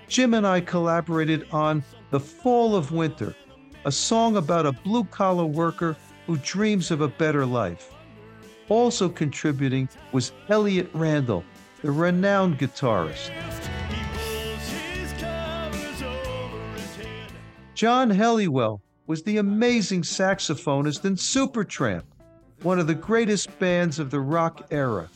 Jim 0.08 0.34
and 0.34 0.48
I 0.48 0.62
collaborated 0.62 1.46
on 1.52 1.84
The 2.10 2.20
Fall 2.20 2.76
of 2.76 2.92
Winter, 2.92 3.36
a 3.86 3.92
song 3.92 4.38
about 4.38 4.66
a 4.66 4.72
blue 4.72 5.04
collar 5.04 5.46
worker 5.46 5.96
who 6.26 6.38
dreams 6.38 6.89
of 6.89 7.02
a 7.02 7.08
better 7.08 7.46
life. 7.46 7.92
Also 8.74 9.08
contributing 9.08 9.88
was 10.14 10.32
Elliott 10.50 10.90
Randall, 10.96 11.46
the 11.84 11.92
renowned 11.92 12.58
guitarist. 12.58 13.30
John 17.76 18.10
Helliwell 18.10 18.82
was 19.06 19.22
the 19.22 19.38
amazing 19.38 20.02
saxophonist 20.02 21.06
in 21.06 21.14
Supertramp, 21.14 22.02
one 22.64 22.80
of 22.80 22.88
the 22.88 22.96
greatest 22.96 23.60
bands 23.60 24.00
of 24.00 24.10
the 24.10 24.20
rock 24.20 24.66
era. 24.72 25.08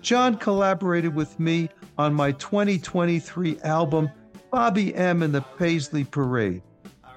John 0.00 0.38
collaborated 0.38 1.14
with 1.14 1.38
me 1.38 1.68
on 1.98 2.14
my 2.14 2.32
2023 2.32 3.60
album, 3.64 4.10
Bobby 4.50 4.94
M. 4.94 5.22
and 5.22 5.34
the 5.34 5.42
Paisley 5.58 6.04
Parade, 6.04 6.62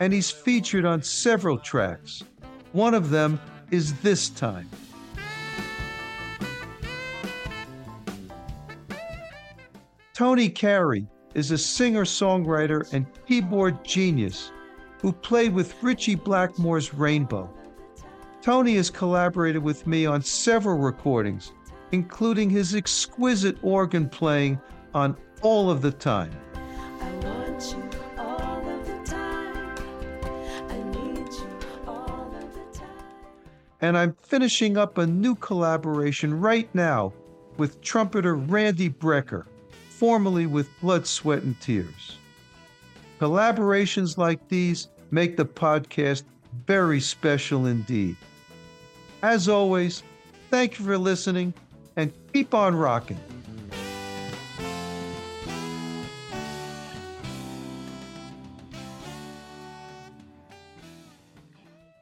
and 0.02 0.12
he's 0.12 0.30
featured 0.30 0.84
on 0.84 1.02
several 1.02 1.58
tracks. 1.58 2.24
One 2.74 2.94
of 2.94 3.10
them 3.10 3.40
is 3.70 3.94
This 4.02 4.28
Time. 4.28 4.70
Tony 10.14 10.50
Carey 10.50 11.08
is 11.36 11.52
a 11.52 11.58
singer 11.58 12.04
songwriter 12.04 12.92
and 12.92 13.06
keyboard 13.26 13.84
genius 13.86 14.52
who 15.02 15.14
played 15.14 15.54
with 15.54 15.82
Ritchie 15.82 16.16
Blackmore's 16.16 16.94
Rainbow. 16.94 17.50
Tony 18.42 18.76
has 18.76 18.90
collaborated 18.90 19.64
with 19.64 19.88
me 19.88 20.06
on 20.06 20.22
several 20.22 20.78
recordings, 20.78 21.54
including 21.94 22.50
his 22.50 22.76
exquisite 22.76 23.58
organ 23.62 24.10
playing 24.10 24.60
on 24.94 25.16
All 25.42 25.72
of 25.72 25.82
the 25.82 25.92
Time. 25.92 26.32
And 33.80 33.98
I'm 33.98 34.14
finishing 34.22 34.78
up 34.78 34.98
a 34.98 35.08
new 35.08 35.36
collaboration 35.36 36.40
right 36.40 36.70
now 36.76 37.14
with 37.58 37.82
trumpeter 37.82 38.36
Randy 38.36 38.90
Brecker, 38.90 39.46
formerly 40.02 40.48
with 40.48 40.68
Blood, 40.82 41.06
Sweat, 41.06 41.44
and 41.44 41.62
Tears. 41.62 42.18
Collaborations 43.20 44.18
like 44.18 44.48
these 44.48 44.88
make 45.12 45.38
the 45.38 45.46
podcast 45.46 46.24
very 46.66 47.00
special 47.00 47.68
indeed. 47.68 48.18
As 49.22 49.48
always, 49.48 50.02
thank 50.50 50.80
you 50.80 50.86
for 50.86 50.98
listening 50.98 51.54
and 51.98 52.12
keep 52.34 52.56
on 52.56 52.76
rocking. 52.76 53.20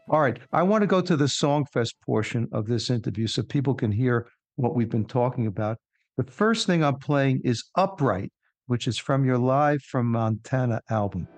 All 0.09 0.21
right, 0.21 0.39
I 0.53 0.63
want 0.63 0.83
to 0.83 0.87
go 0.87 1.01
to 1.01 1.17
the 1.17 1.25
Songfest 1.25 1.95
portion 2.05 2.47
of 2.53 2.65
this 2.65 2.89
interview 2.89 3.27
so 3.27 3.43
people 3.43 3.73
can 3.73 3.91
hear 3.91 4.29
what 4.55 4.73
we've 4.73 4.89
been 4.89 5.03
talking 5.03 5.47
about. 5.47 5.77
The 6.19 6.29
first 6.29 6.67
thing 6.67 6.83
I'm 6.83 6.97
playing 6.97 7.43
is 7.45 7.63
Upright, 7.77 8.33
which 8.67 8.89
is 8.89 8.97
from 8.97 9.23
your 9.23 9.37
Live 9.37 9.81
from 9.83 10.11
Montana 10.11 10.81
album. 10.89 11.29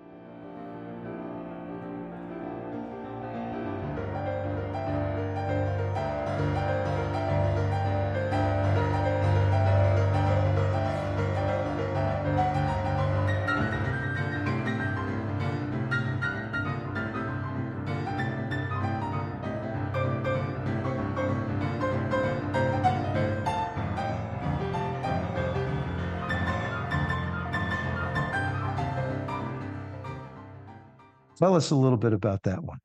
Tell 31.41 31.56
us 31.56 31.71
a 31.71 31.75
little 31.75 31.97
bit 31.97 32.13
about 32.13 32.43
that 32.43 32.63
one. 32.63 32.77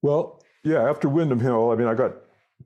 Well, 0.00 0.42
yeah, 0.62 0.88
after 0.88 1.08
Windham 1.08 1.40
Hill, 1.40 1.70
I 1.70 1.74
mean, 1.74 1.88
I 1.88 1.94
got 1.94 2.12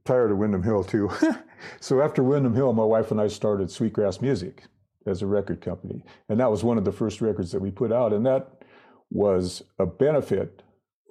tired 0.05 0.31
of 0.31 0.39
Windham 0.39 0.63
Hill 0.63 0.85
too. 0.85 1.11
so 1.81 2.03
after 2.03 2.23
Windham 2.23 2.55
Hill, 2.55 2.73
my 2.73 2.85
wife 2.85 3.11
and 3.11 3.21
I 3.21 3.29
started 3.29 3.71
Sweetgrass 3.71 4.21
Music 4.21 4.65
as 5.07 5.23
a 5.23 5.27
record 5.27 5.61
company. 5.61 6.03
And 6.29 6.39
that 6.41 6.51
was 6.51 6.63
one 6.63 6.79
of 6.79 6.85
the 6.85 6.93
first 6.93 7.21
records 7.21 7.53
that 7.53 7.61
we 7.61 7.71
put 7.71 7.93
out. 7.93 8.13
And 8.13 8.27
that 8.27 8.63
was 9.11 9.63
a 9.79 9.87
benefit 9.87 10.63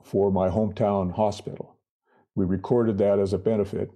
for 0.03 0.31
my 0.31 0.49
hometown 0.49 1.13
hospital. 1.13 1.77
We 2.35 2.45
recorded 2.45 2.97
that 2.99 3.19
as 3.19 3.33
a 3.33 3.37
benefit 3.37 3.91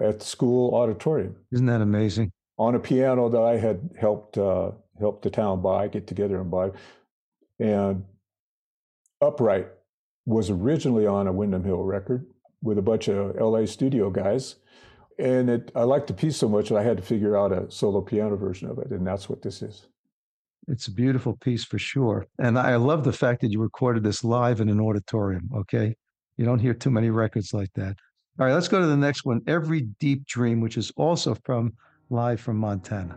at 0.00 0.20
the 0.20 0.24
school 0.24 0.74
auditorium. 0.74 1.36
Isn't 1.52 1.66
that 1.66 1.80
amazing? 1.80 2.30
On 2.58 2.74
a 2.74 2.78
piano 2.78 3.28
that 3.28 3.42
I 3.42 3.56
had 3.56 3.90
helped 3.98 4.38
uh, 4.38 4.72
helped 4.98 5.22
the 5.22 5.30
town 5.30 5.62
buy, 5.62 5.88
get 5.88 6.06
together 6.06 6.40
and 6.40 6.50
buy. 6.50 6.70
And 7.60 8.04
Upright 9.20 9.68
was 10.26 10.50
originally 10.50 11.06
on 11.06 11.26
a 11.26 11.32
Windham 11.32 11.64
Hill 11.64 11.82
record 11.82 12.26
with 12.62 12.78
a 12.78 12.82
bunch 12.82 13.08
of 13.08 13.36
LA 13.36 13.66
studio 13.66 14.10
guys. 14.10 14.56
And 15.18 15.50
it, 15.50 15.72
I 15.74 15.82
liked 15.82 16.06
the 16.06 16.14
piece 16.14 16.36
so 16.36 16.48
much 16.48 16.68
that 16.68 16.76
I 16.76 16.82
had 16.82 16.96
to 16.96 17.02
figure 17.02 17.36
out 17.36 17.52
a 17.52 17.70
solo 17.70 18.00
piano 18.00 18.36
version 18.36 18.68
of 18.70 18.78
it. 18.78 18.90
And 18.90 19.06
that's 19.06 19.28
what 19.28 19.42
this 19.42 19.62
is. 19.62 19.86
It's 20.68 20.86
a 20.86 20.92
beautiful 20.92 21.36
piece 21.36 21.64
for 21.64 21.78
sure. 21.78 22.26
And 22.38 22.58
I 22.58 22.76
love 22.76 23.02
the 23.02 23.12
fact 23.12 23.40
that 23.40 23.50
you 23.50 23.60
recorded 23.60 24.04
this 24.04 24.22
live 24.22 24.60
in 24.60 24.68
an 24.68 24.80
auditorium. 24.80 25.48
Okay. 25.56 25.96
You 26.36 26.44
don't 26.44 26.58
hear 26.58 26.74
too 26.74 26.90
many 26.90 27.10
records 27.10 27.52
like 27.52 27.72
that. 27.74 27.96
All 28.38 28.46
right, 28.46 28.54
let's 28.54 28.68
go 28.68 28.78
to 28.78 28.86
the 28.86 28.96
next 28.96 29.24
one 29.24 29.40
Every 29.48 29.88
Deep 29.98 30.24
Dream, 30.26 30.60
which 30.60 30.76
is 30.76 30.92
also 30.96 31.34
from 31.44 31.72
Live 32.10 32.40
from 32.40 32.56
Montana. 32.56 33.16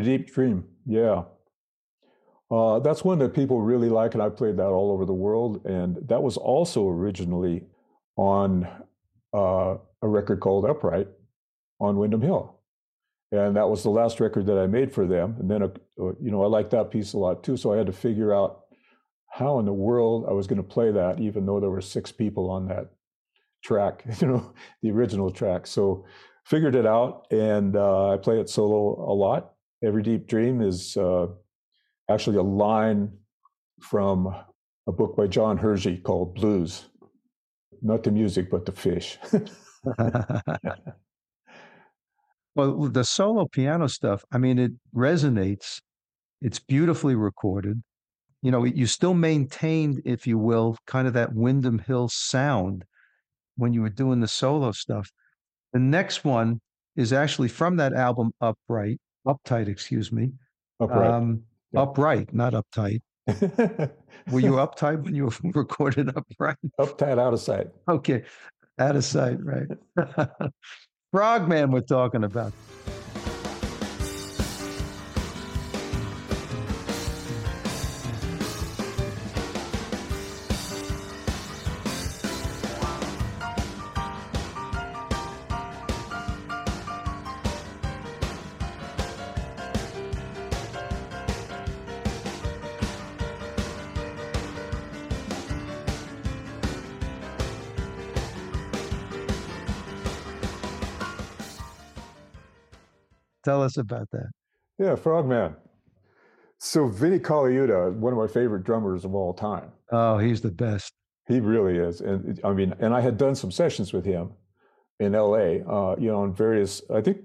Deep 0.00 0.32
Dream, 0.32 0.64
yeah. 0.86 1.24
Uh, 2.50 2.78
that's 2.80 3.02
one 3.02 3.18
that 3.18 3.34
people 3.34 3.62
really 3.62 3.88
like, 3.88 4.14
and 4.14 4.22
I 4.22 4.28
played 4.28 4.58
that 4.58 4.66
all 4.66 4.90
over 4.92 5.04
the 5.04 5.14
world. 5.14 5.64
And 5.64 5.96
that 6.08 6.22
was 6.22 6.36
also 6.36 6.88
originally 6.88 7.64
on 8.16 8.68
uh, 9.32 9.76
a 10.02 10.08
record 10.08 10.40
called 10.40 10.66
Upright 10.66 11.08
on 11.80 11.96
Windham 11.96 12.20
Hill. 12.20 12.58
And 13.32 13.56
that 13.56 13.70
was 13.70 13.82
the 13.82 13.90
last 13.90 14.20
record 14.20 14.44
that 14.46 14.58
I 14.58 14.66
made 14.66 14.92
for 14.92 15.06
them. 15.06 15.36
And 15.40 15.50
then, 15.50 15.62
uh, 15.62 15.68
you 16.20 16.30
know, 16.30 16.42
I 16.42 16.46
liked 16.46 16.70
that 16.72 16.90
piece 16.90 17.14
a 17.14 17.18
lot 17.18 17.42
too. 17.42 17.56
So 17.56 17.72
I 17.72 17.78
had 17.78 17.86
to 17.86 17.92
figure 17.92 18.34
out 18.34 18.64
how 19.30 19.58
in 19.58 19.64
the 19.64 19.72
world 19.72 20.26
I 20.28 20.32
was 20.32 20.46
going 20.46 20.58
to 20.58 20.62
play 20.62 20.92
that, 20.92 21.20
even 21.20 21.46
though 21.46 21.58
there 21.58 21.70
were 21.70 21.80
six 21.80 22.12
people 22.12 22.50
on 22.50 22.68
that 22.68 22.90
track, 23.64 24.04
you 24.20 24.28
know, 24.28 24.52
the 24.82 24.90
original 24.90 25.30
track. 25.30 25.66
So 25.66 26.04
figured 26.44 26.74
it 26.74 26.86
out, 26.86 27.26
and 27.30 27.76
uh, 27.76 28.10
I 28.10 28.16
play 28.18 28.40
it 28.40 28.50
solo 28.50 29.10
a 29.10 29.14
lot. 29.14 29.51
Every 29.84 30.02
Deep 30.02 30.28
Dream 30.28 30.60
is 30.60 30.96
uh, 30.96 31.26
actually 32.08 32.36
a 32.36 32.42
line 32.42 33.12
from 33.80 34.32
a 34.86 34.92
book 34.92 35.16
by 35.16 35.26
John 35.26 35.56
Hersey 35.56 35.96
called 35.96 36.34
Blues. 36.36 36.88
Not 37.82 38.04
the 38.04 38.12
music, 38.12 38.48
but 38.48 38.64
the 38.64 38.72
fish. 38.72 39.18
well, 42.54 42.88
the 42.88 43.04
solo 43.04 43.46
piano 43.46 43.88
stuff, 43.88 44.24
I 44.32 44.38
mean, 44.38 44.58
it 44.60 44.72
resonates. 44.94 45.80
It's 46.40 46.60
beautifully 46.60 47.16
recorded. 47.16 47.82
You 48.40 48.52
know, 48.52 48.64
you 48.64 48.86
still 48.86 49.14
maintained, 49.14 50.02
if 50.04 50.26
you 50.26 50.38
will, 50.38 50.76
kind 50.86 51.08
of 51.08 51.14
that 51.14 51.34
Windham 51.34 51.80
Hill 51.80 52.08
sound. 52.08 52.84
when 53.56 53.74
you 53.74 53.82
were 53.82 53.90
doing 53.90 54.20
the 54.20 54.28
solo 54.28 54.72
stuff. 54.72 55.10
The 55.72 55.78
next 55.78 56.24
one 56.24 56.60
is 56.96 57.12
actually 57.12 57.48
from 57.48 57.76
that 57.76 57.92
album, 57.92 58.32
Upright, 58.40 58.98
Uptight, 59.26 59.68
excuse 59.68 60.12
me. 60.12 60.32
Upright. 60.80 61.10
Um, 61.10 61.42
Yeah. 61.72 61.82
Upright, 61.82 62.34
not 62.34 62.52
uptight. 62.54 63.00
Were 64.30 64.40
you 64.40 64.52
uptight 64.52 65.02
when 65.04 65.14
you 65.14 65.30
recorded 65.54 66.08
Upright? 66.16 66.56
Uptight, 66.78 67.18
out 67.18 67.32
of 67.32 67.40
sight. 67.40 67.68
Okay, 67.88 68.24
out 68.78 68.96
of 68.96 69.04
sight, 69.04 69.38
right? 69.42 69.68
Frogman, 71.12 71.70
we're 71.70 71.80
talking 71.80 72.24
about. 72.24 72.52
Tell 103.62 103.66
us 103.66 103.76
about 103.76 104.10
that. 104.10 104.30
Yeah, 104.78 104.96
Frogman. 104.96 105.54
So 106.58 106.88
Vinnie 106.88 107.20
Colaiuta, 107.20 107.94
one 107.94 108.12
of 108.12 108.18
my 108.18 108.26
favorite 108.26 108.64
drummers 108.64 109.04
of 109.04 109.14
all 109.14 109.32
time. 109.32 109.70
Oh, 109.92 110.18
he's 110.18 110.40
the 110.40 110.50
best. 110.50 110.92
He 111.28 111.38
really 111.38 111.78
is, 111.78 112.00
and 112.00 112.40
I 112.42 112.52
mean, 112.52 112.74
and 112.80 112.92
I 112.92 113.00
had 113.00 113.16
done 113.16 113.36
some 113.36 113.52
sessions 113.52 113.92
with 113.92 114.04
him 114.04 114.32
in 114.98 115.14
L.A. 115.14 115.62
Uh, 115.64 115.94
you 115.96 116.08
know, 116.10 116.22
on 116.22 116.34
various, 116.34 116.82
I 116.92 117.00
think, 117.00 117.18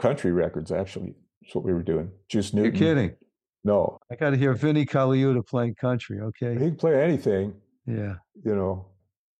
country 0.00 0.32
records. 0.32 0.72
Actually, 0.72 1.14
that's 1.40 1.54
what 1.54 1.64
we 1.64 1.72
were 1.72 1.84
doing. 1.84 2.10
Juice 2.28 2.52
You're 2.52 2.72
kidding. 2.72 3.14
No, 3.62 3.98
I 4.10 4.16
got 4.16 4.30
to 4.30 4.36
hear 4.36 4.52
Vinnie 4.54 4.86
Colaiuta 4.86 5.46
playing 5.46 5.76
country. 5.76 6.20
Okay. 6.20 6.54
he 6.54 6.70
could 6.70 6.78
play 6.78 7.00
anything. 7.00 7.54
Yeah. 7.86 8.14
You 8.44 8.56
know. 8.56 8.86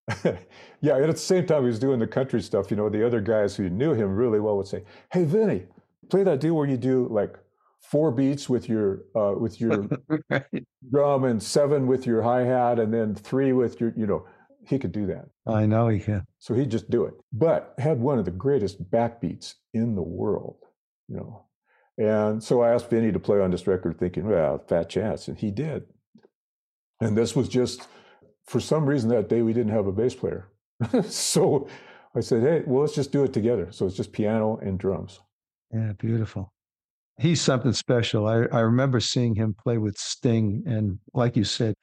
yeah, 0.81 0.95
and 0.95 1.07
at 1.07 1.11
the 1.11 1.17
same 1.17 1.47
time 1.47 1.63
he 1.63 1.67
was 1.67 1.81
doing 1.81 1.99
the 1.99 2.07
country 2.07 2.41
stuff. 2.41 2.71
You 2.71 2.77
know, 2.77 2.89
the 2.89 3.05
other 3.05 3.21
guys 3.21 3.57
who 3.57 3.69
knew 3.69 3.93
him 3.93 4.15
really 4.15 4.39
well 4.39 4.57
would 4.57 4.69
say, 4.69 4.85
"Hey, 5.13 5.25
Vinnie, 5.25 5.67
play 6.09 6.25
that 6.25 6.40
deal 6.40 6.55
where 6.55 6.69
you 6.69 6.77
do 6.77 7.09
like 7.11 7.37
four 7.81 8.11
beats 8.11 8.49
with 8.49 8.69
your 8.69 9.03
uh, 9.14 9.35
with 9.38 9.61
your 9.61 9.88
right. 10.31 10.66
drum 10.90 11.25
and 11.25 11.42
seven 11.42 11.87
with 11.87 12.07
your 12.07 12.23
hi 12.23 12.42
hat, 12.42 12.79
and 12.79 12.92
then 12.92 13.14
three 13.14 13.53
with 13.53 13.81
your, 13.81 13.92
you 13.97 14.07
know." 14.07 14.27
He 14.69 14.81
could 14.81 14.90
do 14.90 15.07
that. 15.07 15.27
I 15.47 15.64
know 15.64 15.87
he 15.87 16.01
can. 16.01 16.27
So 16.40 16.53
he'd 16.53 16.73
just 16.73 16.90
do 16.90 17.05
it. 17.05 17.14
But 17.33 17.73
had 17.79 18.01
one 18.01 18.19
of 18.19 18.25
the 18.25 18.33
greatest 18.33 18.90
backbeats 18.90 19.55
in 19.73 19.95
the 19.95 20.03
world, 20.03 20.57
you 21.07 21.14
know. 21.14 21.47
And 21.99 22.42
so 22.42 22.62
I 22.62 22.73
asked 22.73 22.90
Vinnie 22.90 23.12
to 23.12 23.19
play 23.19 23.40
on 23.40 23.51
this 23.51 23.66
record, 23.66 23.99
thinking, 23.99 24.27
well, 24.27 24.59
fat 24.69 24.90
chance. 24.90 25.29
And 25.29 25.38
he 25.38 25.51
did. 25.51 25.85
And 27.01 27.16
this 27.16 27.35
was 27.35 27.49
just, 27.49 27.88
for 28.47 28.61
some 28.61 28.87
reason 28.87 29.09
that 29.11 29.29
day, 29.29 29.42
we 29.42 29.53
didn't 29.53 29.73
have 29.73 29.87
a 29.87 29.92
bass 29.92 30.14
player. 30.14 30.49
so 31.05 31.69
I 32.14 32.21
said, 32.21 32.42
hey, 32.42 32.62
well, 32.66 32.83
let's 32.83 32.95
just 32.95 33.12
do 33.12 33.25
it 33.25 33.33
together. 33.33 33.69
So 33.71 33.87
it's 33.87 33.97
just 33.97 34.12
piano 34.12 34.59
and 34.59 34.79
drums. 34.79 35.21
Yeah, 35.77 35.93
beautiful. 35.99 36.53
He's 37.19 37.41
something 37.41 37.73
special. 37.73 38.27
I, 38.27 38.45
I 38.53 38.61
remember 38.61 39.01
seeing 39.01 39.35
him 39.35 39.55
play 39.55 39.79
with 39.79 39.97
Sting, 39.99 40.62
and 40.67 40.99
like 41.12 41.37
you 41.37 41.45
said, 41.45 41.75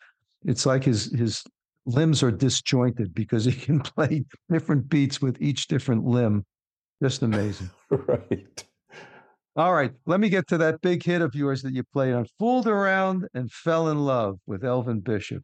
it's 0.45 0.65
like 0.65 0.83
his 0.83 1.11
his 1.13 1.43
limbs 1.85 2.23
are 2.23 2.31
disjointed 2.31 3.13
because 3.13 3.45
he 3.45 3.51
can 3.65 3.79
play 3.79 4.25
different 4.49 4.89
beats 4.89 5.21
with 5.21 5.41
each 5.41 5.67
different 5.67 6.05
limb. 6.05 6.45
Just 7.01 7.21
amazing. 7.21 7.69
right. 7.89 8.63
All 9.55 9.73
right, 9.73 9.91
let 10.07 10.19
me 10.19 10.29
get 10.29 10.47
to 10.47 10.57
that 10.57 10.81
big 10.81 11.03
hit 11.03 11.21
of 11.21 11.35
yours 11.35 11.61
that 11.61 11.73
you 11.73 11.83
played 11.83 12.15
on 12.15 12.25
Fooled 12.39 12.65
Around 12.65 13.27
and 13.35 13.51
Fell 13.51 13.89
in 13.89 13.99
Love 13.99 14.39
with 14.47 14.63
Elvin 14.63 15.01
Bishop. 15.01 15.43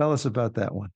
Tell 0.00 0.12
us 0.12 0.24
about 0.24 0.54
that 0.54 0.74
one. 0.74 0.88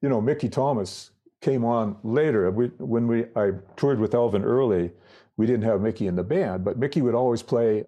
you 0.00 0.08
know, 0.08 0.18
Mickey 0.18 0.48
Thomas 0.48 1.10
came 1.42 1.62
on 1.62 1.98
later. 2.02 2.50
We, 2.50 2.68
when 2.78 3.06
we 3.06 3.26
I 3.36 3.50
toured 3.76 4.00
with 4.00 4.14
Elvin 4.14 4.44
early, 4.44 4.92
we 5.36 5.44
didn't 5.44 5.64
have 5.64 5.82
Mickey 5.82 6.06
in 6.06 6.16
the 6.16 6.24
band, 6.24 6.64
but 6.64 6.78
Mickey 6.78 7.02
would 7.02 7.14
always 7.14 7.42
play 7.42 7.84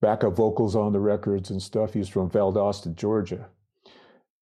backup 0.00 0.34
vocals 0.36 0.74
on 0.74 0.94
the 0.94 1.00
records 1.00 1.50
and 1.50 1.60
stuff. 1.60 1.92
He's 1.92 2.08
from 2.08 2.30
Valdosta, 2.30 2.94
Georgia. 2.94 3.50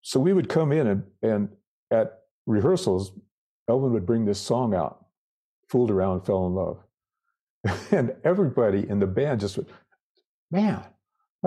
So 0.04 0.20
we 0.20 0.32
would 0.32 0.48
come 0.48 0.72
in 0.72 0.86
and, 0.86 1.04
and 1.24 1.50
at 1.90 2.20
rehearsals, 2.46 3.14
Elvin 3.68 3.94
would 3.94 4.06
bring 4.06 4.26
this 4.26 4.40
song 4.40 4.76
out, 4.76 5.08
Fooled 5.70 5.90
Around, 5.90 6.22
Fell 6.22 6.46
in 6.46 6.54
Love. 6.54 6.84
And 7.92 8.16
everybody 8.24 8.88
in 8.88 9.00
the 9.00 9.08
band 9.08 9.40
just 9.40 9.58
went, 9.58 9.70
man, 10.52 10.84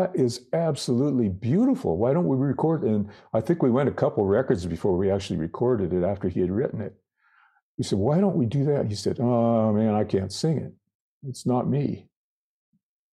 that 0.01 0.17
is 0.17 0.47
absolutely 0.53 1.29
beautiful. 1.29 1.99
Why 1.99 2.13
don't 2.13 2.27
we 2.27 2.37
record? 2.37 2.83
And 2.83 3.09
I 3.35 3.41
think 3.41 3.63
we 3.63 3.71
went 3.71 3.89
a 3.89 3.93
couple 3.93 4.25
records 4.25 4.65
before 4.65 4.97
we 4.97 5.11
actually 5.11 5.39
recorded 5.39 5.93
it 5.93 6.03
after 6.05 6.29
he 6.29 6.41
had 6.41 6.51
written 6.51 6.81
it. 6.81 6.95
We 7.77 7.85
said, 7.85 7.99
why 7.99 8.19
don't 8.19 8.37
we 8.37 8.47
do 8.47 8.65
that? 8.65 8.87
He 8.87 8.95
said, 8.95 9.21
oh 9.21 9.73
man, 9.73 9.95
I 9.95 10.05
can't 10.05 10.33
sing 10.33 10.59
it. 10.59 10.73
It's 11.29 11.47
not 11.47 11.69
me. 11.69 12.09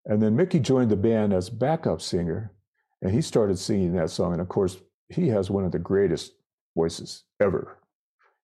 And 0.06 0.23
then 0.23 0.36
Mickey 0.36 0.60
joined 0.60 0.89
the 0.89 0.95
band 0.95 1.34
as 1.34 1.50
backup 1.50 2.02
singer 2.02 2.54
and 3.02 3.13
he 3.13 3.21
started 3.21 3.60
singing 3.60 3.93
that 3.93 4.10
song. 4.10 4.32
And 4.32 4.41
of 4.41 4.47
course, 4.47 4.78
he 5.10 5.28
has 5.30 5.50
one 5.50 5.65
of 5.65 5.71
the 5.71 5.80
greatest 5.80 6.34
voices 6.76 7.23
ever 7.41 7.77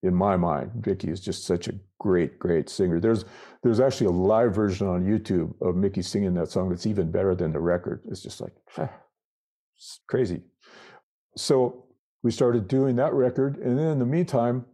in 0.03 0.13
my 0.13 0.37
mind. 0.37 0.85
Mickey 0.85 1.09
is 1.09 1.19
just 1.19 1.45
such 1.45 1.67
a 1.67 1.73
great, 1.99 2.37
great 2.37 2.69
singer. 2.69 2.99
There's 2.99 3.25
there's 3.63 3.79
actually 3.79 4.07
a 4.07 4.11
live 4.11 4.53
version 4.53 4.87
on 4.87 5.05
YouTube 5.05 5.53
of 5.61 5.75
Mickey 5.75 6.01
singing 6.01 6.33
that 6.35 6.49
song 6.49 6.69
that's 6.69 6.85
even 6.85 7.11
better 7.11 7.33
than 7.33 7.53
the 7.53 7.59
record. 7.59 8.01
It's 8.09 8.21
just 8.21 8.41
like 8.41 8.53
it's 9.75 10.01
crazy. 10.07 10.41
So 11.35 11.85
we 12.21 12.31
started 12.31 12.67
doing 12.67 12.97
that 12.97 13.13
record, 13.13 13.57
and 13.57 13.79
then 13.79 13.87
in 13.87 13.99
the 13.99 14.05
meantime, 14.05 14.65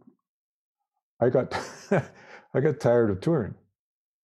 I 1.20 1.30
got 1.30 1.56
I 2.54 2.60
got 2.60 2.80
tired 2.80 3.10
of 3.10 3.20
touring, 3.20 3.54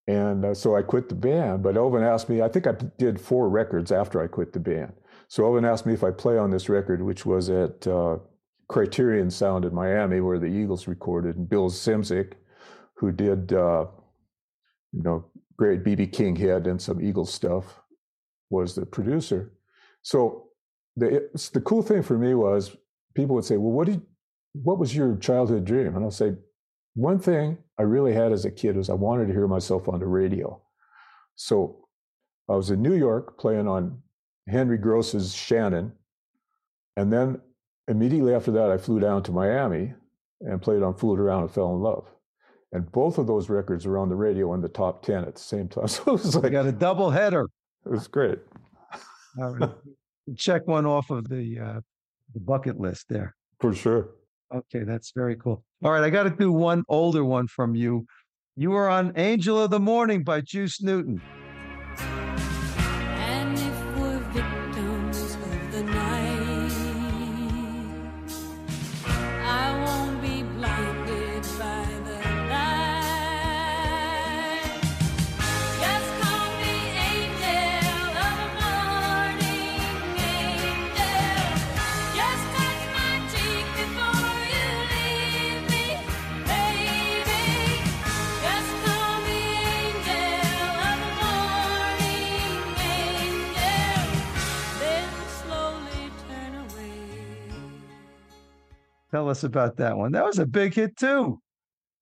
and 0.08 0.44
uh, 0.44 0.54
so 0.54 0.76
I 0.76 0.82
quit 0.82 1.08
the 1.08 1.14
band. 1.14 1.62
But 1.62 1.76
Elvin 1.76 2.02
asked 2.02 2.28
me. 2.28 2.42
I 2.42 2.48
think 2.48 2.66
I 2.66 2.72
did 2.98 3.20
four 3.20 3.48
records 3.48 3.92
after 3.92 4.20
I 4.20 4.26
quit 4.26 4.52
the 4.52 4.60
band. 4.60 4.92
So 5.28 5.44
Elvin 5.44 5.64
asked 5.64 5.86
me 5.86 5.94
if 5.94 6.04
I 6.04 6.10
play 6.10 6.38
on 6.38 6.50
this 6.50 6.68
record, 6.68 7.02
which 7.02 7.24
was 7.24 7.48
at 7.50 7.86
uh, 7.86 8.18
Criterion 8.68 9.30
Sound 9.30 9.64
in 9.64 9.74
Miami, 9.74 10.20
where 10.20 10.38
the 10.38 10.46
Eagles 10.46 10.88
recorded, 10.88 11.36
and 11.36 11.48
Bill 11.48 11.70
Szymczyk, 11.70 12.32
who 12.94 13.12
did 13.12 13.52
uh, 13.52 13.86
you 14.92 15.02
know 15.02 15.24
great 15.56 15.84
BB 15.84 16.12
King 16.12 16.36
hit 16.36 16.66
and 16.66 16.80
some 16.80 17.00
Eagles 17.00 17.32
stuff, 17.32 17.80
was 18.50 18.74
the 18.74 18.86
producer. 18.86 19.52
So 20.02 20.48
the 20.96 21.28
the 21.52 21.60
cool 21.60 21.82
thing 21.82 22.02
for 22.02 22.18
me 22.18 22.34
was 22.34 22.76
people 23.14 23.34
would 23.36 23.44
say, 23.44 23.56
"Well, 23.56 23.72
what 23.72 23.86
did 23.86 24.02
what 24.52 24.78
was 24.78 24.94
your 24.94 25.16
childhood 25.16 25.64
dream?" 25.64 25.94
And 25.94 26.04
I'll 26.04 26.10
say, 26.10 26.34
one 26.96 27.18
thing 27.18 27.58
I 27.78 27.82
really 27.82 28.14
had 28.14 28.32
as 28.32 28.46
a 28.46 28.50
kid 28.50 28.76
was 28.76 28.88
I 28.88 28.94
wanted 28.94 29.26
to 29.26 29.34
hear 29.34 29.46
myself 29.46 29.86
on 29.86 30.00
the 30.00 30.06
radio. 30.06 30.60
So 31.36 31.86
I 32.48 32.54
was 32.56 32.70
in 32.70 32.80
New 32.80 32.94
York 32.94 33.38
playing 33.38 33.68
on 33.68 34.00
Henry 34.48 34.78
Gross's 34.78 35.34
Shannon, 35.34 35.92
and 36.96 37.12
then 37.12 37.40
immediately 37.88 38.34
after 38.34 38.50
that, 38.52 38.70
I 38.70 38.78
flew 38.78 39.00
down 39.00 39.22
to 39.24 39.32
Miami 39.32 39.94
and 40.40 40.60
played 40.60 40.82
on 40.82 40.94
Fooled 40.94 41.18
Around 41.18 41.42
and 41.42 41.50
Fell 41.50 41.74
in 41.74 41.80
Love. 41.80 42.06
And 42.72 42.90
both 42.92 43.18
of 43.18 43.26
those 43.26 43.48
records 43.48 43.86
were 43.86 43.96
on 43.98 44.08
the 44.08 44.16
radio 44.16 44.52
in 44.54 44.60
the 44.60 44.68
top 44.68 45.02
10 45.04 45.24
at 45.24 45.34
the 45.34 45.40
same 45.40 45.68
time. 45.68 45.88
So 45.88 46.02
it 46.02 46.12
was 46.12 46.36
I 46.36 46.40
like, 46.40 46.52
got 46.52 46.66
a 46.66 46.72
double 46.72 47.10
header. 47.10 47.46
it 47.84 47.90
was 47.90 48.06
great. 48.08 48.38
All 49.40 49.54
right. 49.56 49.70
Check 50.36 50.66
one 50.66 50.86
off 50.86 51.10
of 51.10 51.28
the 51.28 51.58
uh, 51.60 51.80
the 52.34 52.40
bucket 52.40 52.80
list 52.80 53.06
there. 53.08 53.34
For 53.60 53.72
sure. 53.72 54.08
Okay, 54.52 54.82
that's 54.84 55.12
very 55.14 55.36
cool. 55.36 55.62
All 55.84 55.92
right, 55.92 56.02
I 56.02 56.10
got 56.10 56.24
to 56.24 56.30
do 56.30 56.50
one 56.50 56.82
older 56.88 57.24
one 57.24 57.46
from 57.46 57.74
you. 57.76 58.06
You 58.56 58.70
were 58.70 58.88
on 58.88 59.12
Angel 59.16 59.62
of 59.62 59.70
the 59.70 59.78
Morning 59.78 60.24
by 60.24 60.40
Juice 60.40 60.82
Newton. 60.82 61.20
Tell 99.16 99.30
us 99.30 99.44
about 99.44 99.78
that 99.78 99.96
one. 99.96 100.12
That 100.12 100.26
was 100.26 100.38
a 100.38 100.44
big 100.44 100.74
hit 100.74 100.94
too. 100.94 101.40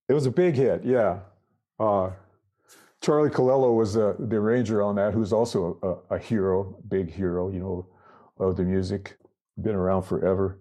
It 0.09 0.15
was 0.15 0.27
a 0.27 0.33
big 0.33 0.57
hit, 0.57 0.85
yeah. 0.85 1.21
Uh, 1.79 2.11
Charlie 3.01 3.31
Calello 3.31 3.73
was 3.77 3.97
uh, 3.97 4.15
the 4.19 4.35
arranger 4.35 4.83
on 4.83 4.97
that, 4.97 5.15
who's 5.15 5.33
also 5.33 6.03
a, 6.11 6.17
a 6.17 6.19
hero, 6.19 6.77
big 6.89 7.09
hero, 7.09 7.53
you 7.53 7.61
know, 7.61 7.87
of 8.41 8.57
the 8.57 8.65
music. 8.65 9.17
Been 9.63 9.77
around 9.77 10.03
forever. 10.03 10.61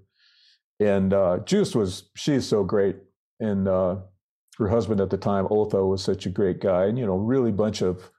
And 0.80 1.12
uh, 1.12 1.40
Juice 1.40 1.74
was, 1.74 2.12
she's 2.16 2.48
so 2.48 2.64
great. 2.64 2.98
And 3.40 3.68
uh, 3.68 3.96
her 4.60 4.68
husband 4.68 5.02
at 5.02 5.10
the 5.10 5.18
time, 5.18 5.48
Otha, 5.50 5.84
was 5.84 6.04
such 6.04 6.28
a 6.28 6.30
great 6.30 6.62
guy. 6.62 6.86
And, 6.86 7.00
you 7.00 7.08
know, 7.08 7.16
really 7.16 7.52
bunch 7.52 7.82
of 7.82 8.12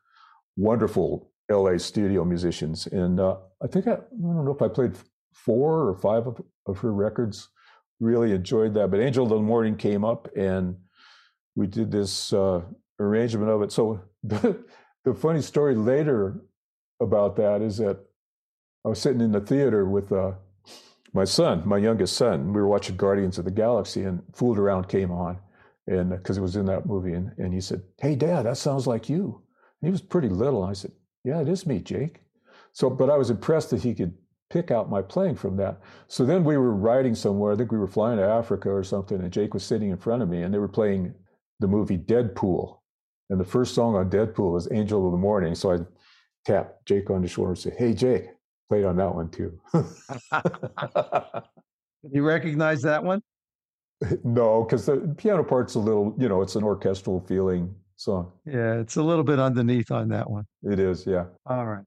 wonderful 0.56 1.30
LA 1.48 1.78
studio 1.78 2.24
musicians. 2.24 2.88
And 2.88 3.20
uh, 3.20 3.36
I 3.62 3.68
think, 3.68 3.86
I, 3.86 3.92
I 3.92 3.96
don't 4.20 4.44
know 4.44 4.56
if 4.56 4.60
I 4.60 4.66
played 4.66 4.96
four 5.32 5.88
or 5.88 5.94
five 5.94 6.26
of, 6.26 6.42
of 6.66 6.78
her 6.78 6.92
records. 6.92 7.48
Really 8.00 8.32
enjoyed 8.32 8.74
that. 8.74 8.90
But 8.90 9.00
Angel 9.00 9.24
of 9.24 9.30
the 9.30 9.38
Morning 9.38 9.76
came 9.76 10.04
up 10.04 10.28
and 10.36 10.76
we 11.54 11.66
did 11.66 11.90
this 11.90 12.32
uh, 12.32 12.62
arrangement 12.98 13.50
of 13.50 13.62
it. 13.62 13.72
So 13.72 14.00
the, 14.22 14.64
the 15.04 15.14
funny 15.14 15.42
story 15.42 15.74
later 15.74 16.40
about 17.00 17.36
that 17.36 17.62
is 17.62 17.78
that 17.78 17.98
I 18.84 18.88
was 18.88 19.00
sitting 19.00 19.20
in 19.20 19.32
the 19.32 19.40
theater 19.40 19.86
with 19.86 20.12
uh, 20.12 20.32
my 21.12 21.24
son, 21.24 21.62
my 21.64 21.78
youngest 21.78 22.16
son. 22.16 22.52
We 22.52 22.60
were 22.60 22.68
watching 22.68 22.96
Guardians 22.96 23.38
of 23.38 23.44
the 23.44 23.50
Galaxy, 23.50 24.02
and 24.02 24.22
Fooled 24.34 24.58
Around 24.58 24.88
came 24.88 25.10
on, 25.10 25.38
and 25.86 26.10
because 26.10 26.36
it 26.36 26.42
was 26.42 26.56
in 26.56 26.66
that 26.66 26.86
movie, 26.86 27.14
and, 27.14 27.32
and 27.38 27.54
he 27.54 27.60
said, 27.60 27.82
"Hey, 27.98 28.14
Dad, 28.14 28.44
that 28.44 28.58
sounds 28.58 28.86
like 28.86 29.08
you." 29.08 29.42
And 29.80 29.88
he 29.88 29.90
was 29.90 30.02
pretty 30.02 30.28
little. 30.28 30.62
I 30.62 30.74
said, 30.74 30.92
"Yeah, 31.22 31.40
it 31.40 31.48
is 31.48 31.66
me, 31.66 31.78
Jake." 31.78 32.20
So, 32.72 32.90
but 32.90 33.08
I 33.08 33.16
was 33.16 33.30
impressed 33.30 33.70
that 33.70 33.82
he 33.82 33.94
could 33.94 34.14
pick 34.54 34.70
out 34.70 34.88
my 34.88 35.02
playing 35.02 35.34
from 35.34 35.56
that. 35.56 35.80
So 36.06 36.24
then 36.24 36.44
we 36.44 36.56
were 36.56 36.72
riding 36.72 37.16
somewhere. 37.16 37.52
I 37.52 37.56
think 37.56 37.72
we 37.72 37.78
were 37.78 37.88
flying 37.88 38.18
to 38.18 38.24
Africa 38.24 38.70
or 38.70 38.84
something, 38.84 39.20
and 39.20 39.32
Jake 39.32 39.52
was 39.52 39.64
sitting 39.64 39.90
in 39.90 39.96
front 39.96 40.22
of 40.22 40.28
me, 40.28 40.42
and 40.42 40.54
they 40.54 40.58
were 40.58 40.68
playing 40.68 41.12
the 41.58 41.66
movie 41.66 41.98
Deadpool. 41.98 42.78
And 43.30 43.40
the 43.40 43.44
first 43.44 43.74
song 43.74 43.96
on 43.96 44.08
Deadpool 44.10 44.52
was 44.52 44.68
Angel 44.70 45.04
of 45.04 45.10
the 45.10 45.18
Morning. 45.18 45.56
So 45.56 45.72
I 45.72 45.78
tapped 46.46 46.86
Jake 46.86 47.10
on 47.10 47.22
the 47.22 47.28
shoulder 47.28 47.50
and 47.50 47.58
said, 47.58 47.74
Hey, 47.76 47.94
Jake, 47.94 48.26
played 48.68 48.84
on 48.84 48.96
that 48.96 49.12
one 49.12 49.30
too. 49.30 49.58
You 52.12 52.22
recognize 52.22 52.82
that 52.82 53.02
one? 53.02 53.22
no, 54.24 54.64
because 54.64 54.84
the 54.84 55.14
piano 55.16 55.42
part's 55.42 55.74
a 55.74 55.78
little, 55.78 56.14
you 56.18 56.28
know, 56.28 56.42
it's 56.42 56.54
an 56.54 56.62
orchestral 56.62 57.24
feeling 57.26 57.74
song. 57.96 58.30
Yeah, 58.44 58.74
it's 58.74 58.96
a 58.96 59.02
little 59.02 59.24
bit 59.24 59.38
underneath 59.38 59.90
on 59.90 60.08
that 60.08 60.28
one. 60.28 60.44
It 60.62 60.78
is, 60.78 61.06
yeah. 61.06 61.24
All 61.46 61.66
right. 61.66 61.84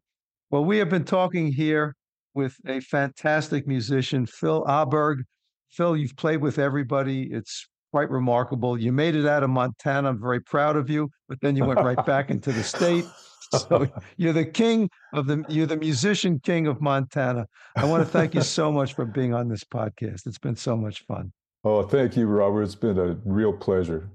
Well, 0.50 0.66
we 0.66 0.80
have 0.80 0.90
been 0.90 1.04
talking 1.04 1.52
here 1.52 1.94
with 2.38 2.56
a 2.68 2.80
fantastic 2.80 3.68
musician, 3.68 4.28
Phil 4.28 4.64
Aaberg. 4.66 5.24
Phil, 5.72 5.98
you've 5.98 6.16
played 6.16 6.40
with 6.42 6.60
everybody. 6.60 7.24
It's 7.24 7.68
quite 7.92 8.12
remarkable. 8.12 8.80
You 8.80 8.92
made 8.92 9.16
it 9.16 9.26
out 9.26 9.42
of 9.42 9.50
Montana. 9.50 10.10
I'm 10.10 10.22
very 10.22 10.40
proud 10.40 10.76
of 10.76 10.88
you, 10.88 11.10
but 11.28 11.40
then 11.42 11.56
you 11.56 11.66
went 11.66 11.80
right 11.80 12.06
back 12.06 12.30
into 12.30 12.52
the 12.52 12.64
state. 12.64 13.06
So 13.52 13.88
you're 14.18 14.34
the 14.34 14.46
king 14.46 14.90
of 15.14 15.26
the 15.26 15.44
you're 15.50 15.66
the 15.66 15.78
musician 15.78 16.40
king 16.40 16.68
of 16.68 16.80
Montana. 16.80 17.48
I 17.76 17.86
want 17.86 18.06
to 18.06 18.10
thank 18.10 18.36
you 18.36 18.42
so 18.42 18.72
much 18.72 18.94
for 18.94 19.06
being 19.06 19.34
on 19.34 19.48
this 19.48 19.64
podcast. 19.64 20.28
It's 20.28 20.38
been 20.38 20.56
so 20.56 20.78
much 20.78 21.06
fun. 21.06 21.32
Oh, 21.64 21.82
thank 21.82 22.16
you, 22.16 22.28
Robert. 22.28 22.64
It's 22.64 22.76
been 22.76 23.00
a 23.00 23.18
real 23.26 23.54
pleasure. 23.54 24.10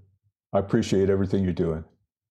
I 0.52 0.60
appreciate 0.60 1.10
everything 1.10 1.42
you're 1.42 1.52
doing. 1.52 1.82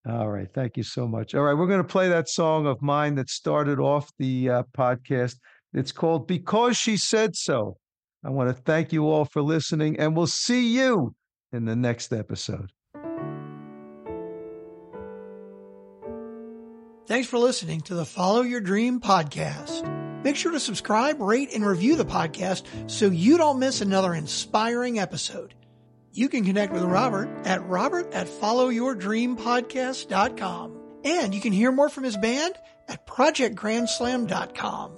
All 0.07 0.29
right. 0.29 0.47
Thank 0.51 0.77
you 0.77 0.83
so 0.83 1.07
much. 1.07 1.35
All 1.35 1.43
right. 1.43 1.53
We're 1.53 1.67
going 1.67 1.81
to 1.81 1.87
play 1.87 2.09
that 2.09 2.27
song 2.27 2.65
of 2.65 2.81
mine 2.81 3.15
that 3.15 3.29
started 3.29 3.79
off 3.79 4.11
the 4.17 4.49
uh, 4.49 4.63
podcast. 4.75 5.35
It's 5.73 5.91
called 5.91 6.27
Because 6.27 6.77
She 6.77 6.97
Said 6.97 7.35
So. 7.35 7.77
I 8.23 8.29
want 8.29 8.55
to 8.55 8.61
thank 8.61 8.93
you 8.93 9.09
all 9.09 9.25
for 9.25 9.41
listening, 9.41 9.99
and 9.99 10.15
we'll 10.15 10.27
see 10.27 10.75
you 10.75 11.15
in 11.51 11.65
the 11.65 11.75
next 11.75 12.13
episode. 12.13 12.71
Thanks 17.07 17.27
for 17.27 17.39
listening 17.39 17.81
to 17.81 17.95
the 17.95 18.05
Follow 18.05 18.41
Your 18.41 18.61
Dream 18.61 19.01
podcast. 19.01 20.23
Make 20.23 20.35
sure 20.35 20.51
to 20.51 20.59
subscribe, 20.59 21.19
rate, 21.19 21.49
and 21.53 21.65
review 21.65 21.95
the 21.95 22.05
podcast 22.05 22.63
so 22.89 23.07
you 23.07 23.37
don't 23.37 23.59
miss 23.59 23.81
another 23.81 24.13
inspiring 24.13 24.99
episode. 24.99 25.55
You 26.13 26.29
can 26.29 26.45
connect 26.45 26.73
with 26.73 26.83
Robert 26.83 27.27
at 27.45 27.67
robert 27.67 28.13
at 28.13 28.27
followyourdreampodcast.com. 28.27 30.77
And 31.03 31.33
you 31.33 31.41
can 31.41 31.53
hear 31.53 31.71
more 31.71 31.89
from 31.89 32.03
his 32.03 32.17
band 32.17 32.53
at 32.87 33.07
projectgrandslam.com. 33.07 34.91